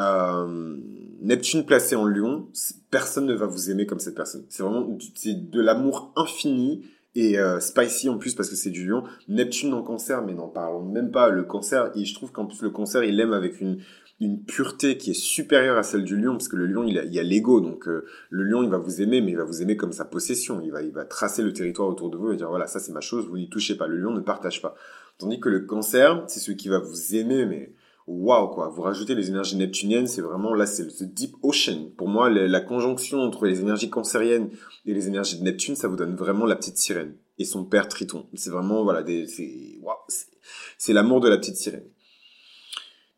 [0.00, 0.76] Euh,
[1.20, 2.48] Neptune placé en Lion,
[2.90, 4.46] personne ne va vous aimer comme cette personne.
[4.48, 6.82] C'est vraiment c'est de l'amour infini
[7.14, 9.04] et euh, spicy en plus parce que c'est du lion.
[9.28, 11.28] Neptune en cancer, mais n'en parlons même pas.
[11.28, 13.82] Le cancer, je trouve qu'en plus le cancer, il aime avec une
[14.20, 17.04] une pureté qui est supérieure à celle du lion, parce que le lion, il, a,
[17.04, 19.60] y a l'ego, donc euh, le lion, il va vous aimer, mais il va vous
[19.60, 20.60] aimer comme sa possession.
[20.62, 22.92] Il va, il va tracer le territoire autour de vous et dire voilà, ça c'est
[22.92, 23.86] ma chose, vous n'y touchez pas.
[23.86, 24.74] Le lion ne partage pas.
[25.18, 27.74] Tandis que le cancer, c'est celui qui va vous aimer, mais
[28.06, 28.68] waouh quoi.
[28.68, 31.90] Vous rajoutez les énergies neptuniennes, c'est vraiment là, c'est le deep ocean.
[31.96, 34.48] Pour moi, la, conjonction entre les énergies cancériennes
[34.86, 37.88] et les énergies de Neptune, ça vous donne vraiment la petite sirène et son père
[37.88, 38.26] Triton.
[38.34, 39.96] C'est vraiment voilà, des, c'est waouh,
[40.78, 41.84] c'est l'amour de la petite sirène.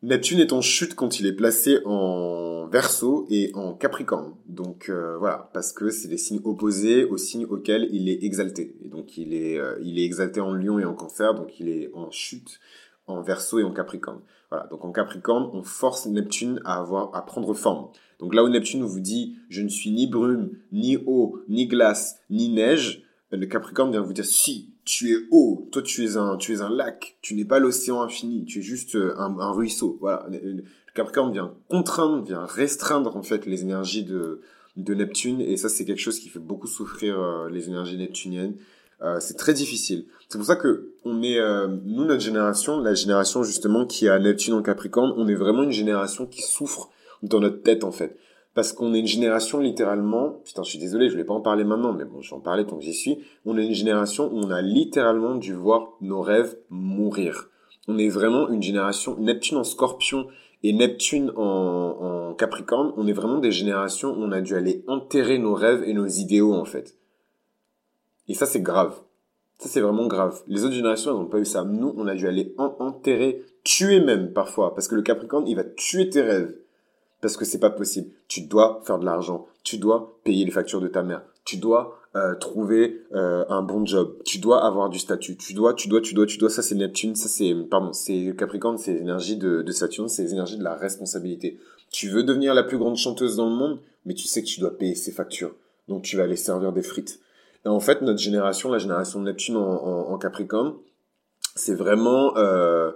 [0.01, 4.33] Neptune est en chute quand il est placé en Verseau et en Capricorne.
[4.47, 8.77] Donc euh, voilà, parce que c'est des signes opposés aux signes auxquels il est exalté.
[8.81, 11.67] Et donc il est, euh, il est exalté en Lion et en Cancer, donc il
[11.67, 12.61] est en chute
[13.07, 14.21] en Verseau et en Capricorne.
[14.49, 17.89] Voilà, donc en Capricorne, on force Neptune à avoir, à prendre forme.
[18.19, 22.19] Donc là où Neptune vous dit, je ne suis ni brume, ni eau, ni glace,
[22.29, 26.35] ni neige, le Capricorne vient vous dire, si, tu es haut, toi tu es un,
[26.37, 29.99] tu es un lac, tu n'es pas l'océan infini, tu es juste euh, un, ruisseau.
[30.01, 30.63] Voilà, le
[30.95, 34.41] Capricorne vient contraindre, vient restreindre en fait les énergies de,
[34.77, 38.55] de Neptune, et ça c'est quelque chose qui fait beaucoup souffrir euh, les énergies neptuniennes.
[39.03, 40.05] Euh, c'est très difficile.
[40.27, 41.39] C'est pour ça que on est,
[41.85, 45.71] nous notre génération, la génération justement qui a Neptune en Capricorne, on est vraiment une
[45.71, 46.89] génération qui souffre
[47.21, 48.17] dans notre tête en fait
[48.53, 51.63] parce qu'on est une génération littéralement, putain je suis désolé, je voulais pas en parler
[51.63, 54.31] maintenant, mais bon je vais en parler tant que j'y suis, on est une génération
[54.31, 57.49] où on a littéralement dû voir nos rêves mourir.
[57.87, 60.27] On est vraiment une génération, Neptune en scorpion
[60.63, 64.83] et Neptune en, en capricorne, on est vraiment des générations où on a dû aller
[64.87, 66.97] enterrer nos rêves et nos idéaux en fait.
[68.27, 68.99] Et ça c'est grave.
[69.59, 70.41] Ça, c'est vraiment grave.
[70.47, 71.65] Les autres générations, elles n'ont pas eu ça.
[71.65, 74.73] Nous, on a dû aller enterrer, tuer même parfois.
[74.73, 76.55] Parce que le Capricorne, il va tuer tes rêves
[77.21, 78.09] parce que c'est pas possible.
[78.27, 81.99] Tu dois faire de l'argent, tu dois payer les factures de ta mère, tu dois
[82.15, 86.01] euh, trouver euh, un bon job, tu dois avoir du statut, tu dois, tu dois,
[86.01, 86.49] tu dois, tu dois.
[86.49, 90.33] Ça c'est Neptune, ça c'est pardon, c'est Capricorne, c'est l'énergie de, de Saturne, c'est les
[90.33, 91.59] énergies de la responsabilité.
[91.91, 94.59] Tu veux devenir la plus grande chanteuse dans le monde, mais tu sais que tu
[94.59, 95.53] dois payer ses factures,
[95.87, 97.19] donc tu vas aller servir des frites.
[97.65, 100.75] En fait, notre génération, la génération de Neptune en, en, en Capricorne,
[101.55, 102.91] c'est vraiment euh,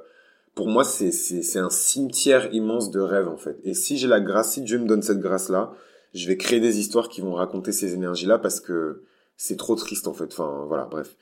[0.55, 3.57] pour moi, c'est un cimetière immense de rêves, en fait.
[3.63, 5.73] Et si j'ai la grâce, si Dieu me donne cette grâce-là,
[6.13, 9.03] je vais créer des histoires qui vont raconter ces énergies-là parce que
[9.35, 10.25] c'est trop triste, en fait.
[10.25, 11.15] Enfin, voilà, bref.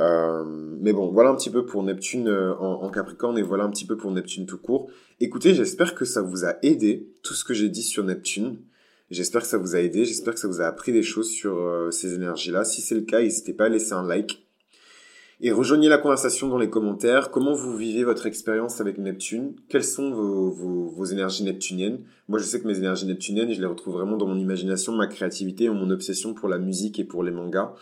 [0.00, 3.62] Euh, mais bon, voilà un petit peu pour Neptune euh, en, en, Capricorne et voilà
[3.62, 4.90] un petit peu pour Neptune tout court.
[5.20, 8.58] Écoutez, j'espère que ça vous a aidé, tout ce que j'ai dit sur Neptune.
[9.10, 11.56] J'espère que ça vous a aidé, j'espère que ça vous a appris des choses sur
[11.58, 12.64] euh, ces énergies-là.
[12.64, 14.43] Si c'est le cas, n'hésitez pas à laisser un like
[15.40, 17.30] et rejoignez la conversation dans les commentaires.
[17.30, 19.54] Comment vous vivez votre expérience avec Neptune?
[19.68, 22.00] Quelles sont vos, vos, énergies neptuniennes?
[22.28, 25.06] Moi, je sais que mes énergies neptuniennes, je les retrouve vraiment dans mon imagination, ma
[25.06, 27.74] créativité mon obsession pour la musique et pour les mangas.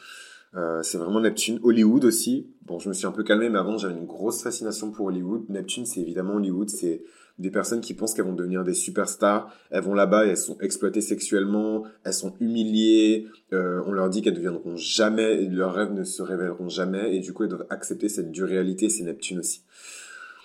[0.55, 1.61] Euh, c'est vraiment Neptune.
[1.63, 2.47] Hollywood aussi.
[2.67, 5.45] Bon, je me suis un peu calmé, mais avant, j'avais une grosse fascination pour Hollywood.
[5.49, 6.69] Neptune, c'est évidemment Hollywood.
[6.69, 7.03] C'est
[7.43, 9.55] des personnes qui pensent qu'elles vont devenir des superstars.
[9.71, 13.29] Elles vont là-bas et elles sont exploitées sexuellement, elles sont humiliées.
[13.53, 17.15] Euh, on leur dit qu'elles deviendront jamais, leurs rêves ne se révéleront jamais.
[17.15, 18.89] Et du coup, elles doivent accepter cette dure réalité.
[18.89, 19.63] C'est Neptune aussi.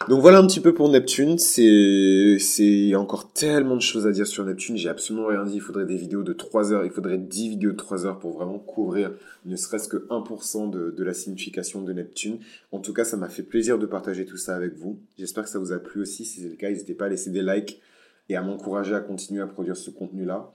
[0.08, 1.38] Donc voilà un petit peu pour Neptune.
[1.38, 4.78] C'est, c'est encore tellement de choses à dire sur Neptune.
[4.78, 5.56] J'ai absolument rien dit.
[5.56, 6.86] Il faudrait des vidéos de 3 heures.
[6.86, 9.12] Il faudrait 10 vidéos de 3 heures pour vraiment couvrir
[9.46, 12.40] ne serait-ce que 1% de, de la signification de Neptune.
[12.72, 15.00] En tout cas, ça m'a fait plaisir de partager tout ça avec vous.
[15.18, 16.26] J'espère que ça vous a plu aussi.
[16.26, 17.82] Si c'est le cas, n'hésitez pas à laisser des likes
[18.30, 20.54] et à m'encourager à continuer à produire ce contenu-là.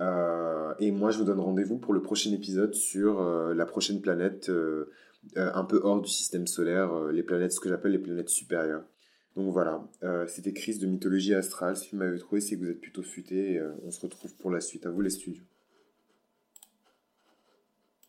[0.00, 4.00] Euh, et moi, je vous donne rendez-vous pour le prochain épisode sur euh, la prochaine
[4.00, 4.48] planète.
[4.48, 4.90] Euh,
[5.36, 8.84] un peu hors du système solaire, euh, les planètes, ce que j'appelle les planètes supérieures.
[9.36, 11.76] Donc voilà, euh, c'était Chris de Mythologie Astrale.
[11.76, 13.62] Si vous m'avez trouvé, c'est que vous êtes plutôt futé.
[13.82, 14.84] On se retrouve pour la suite.
[14.84, 15.42] À vous les studios.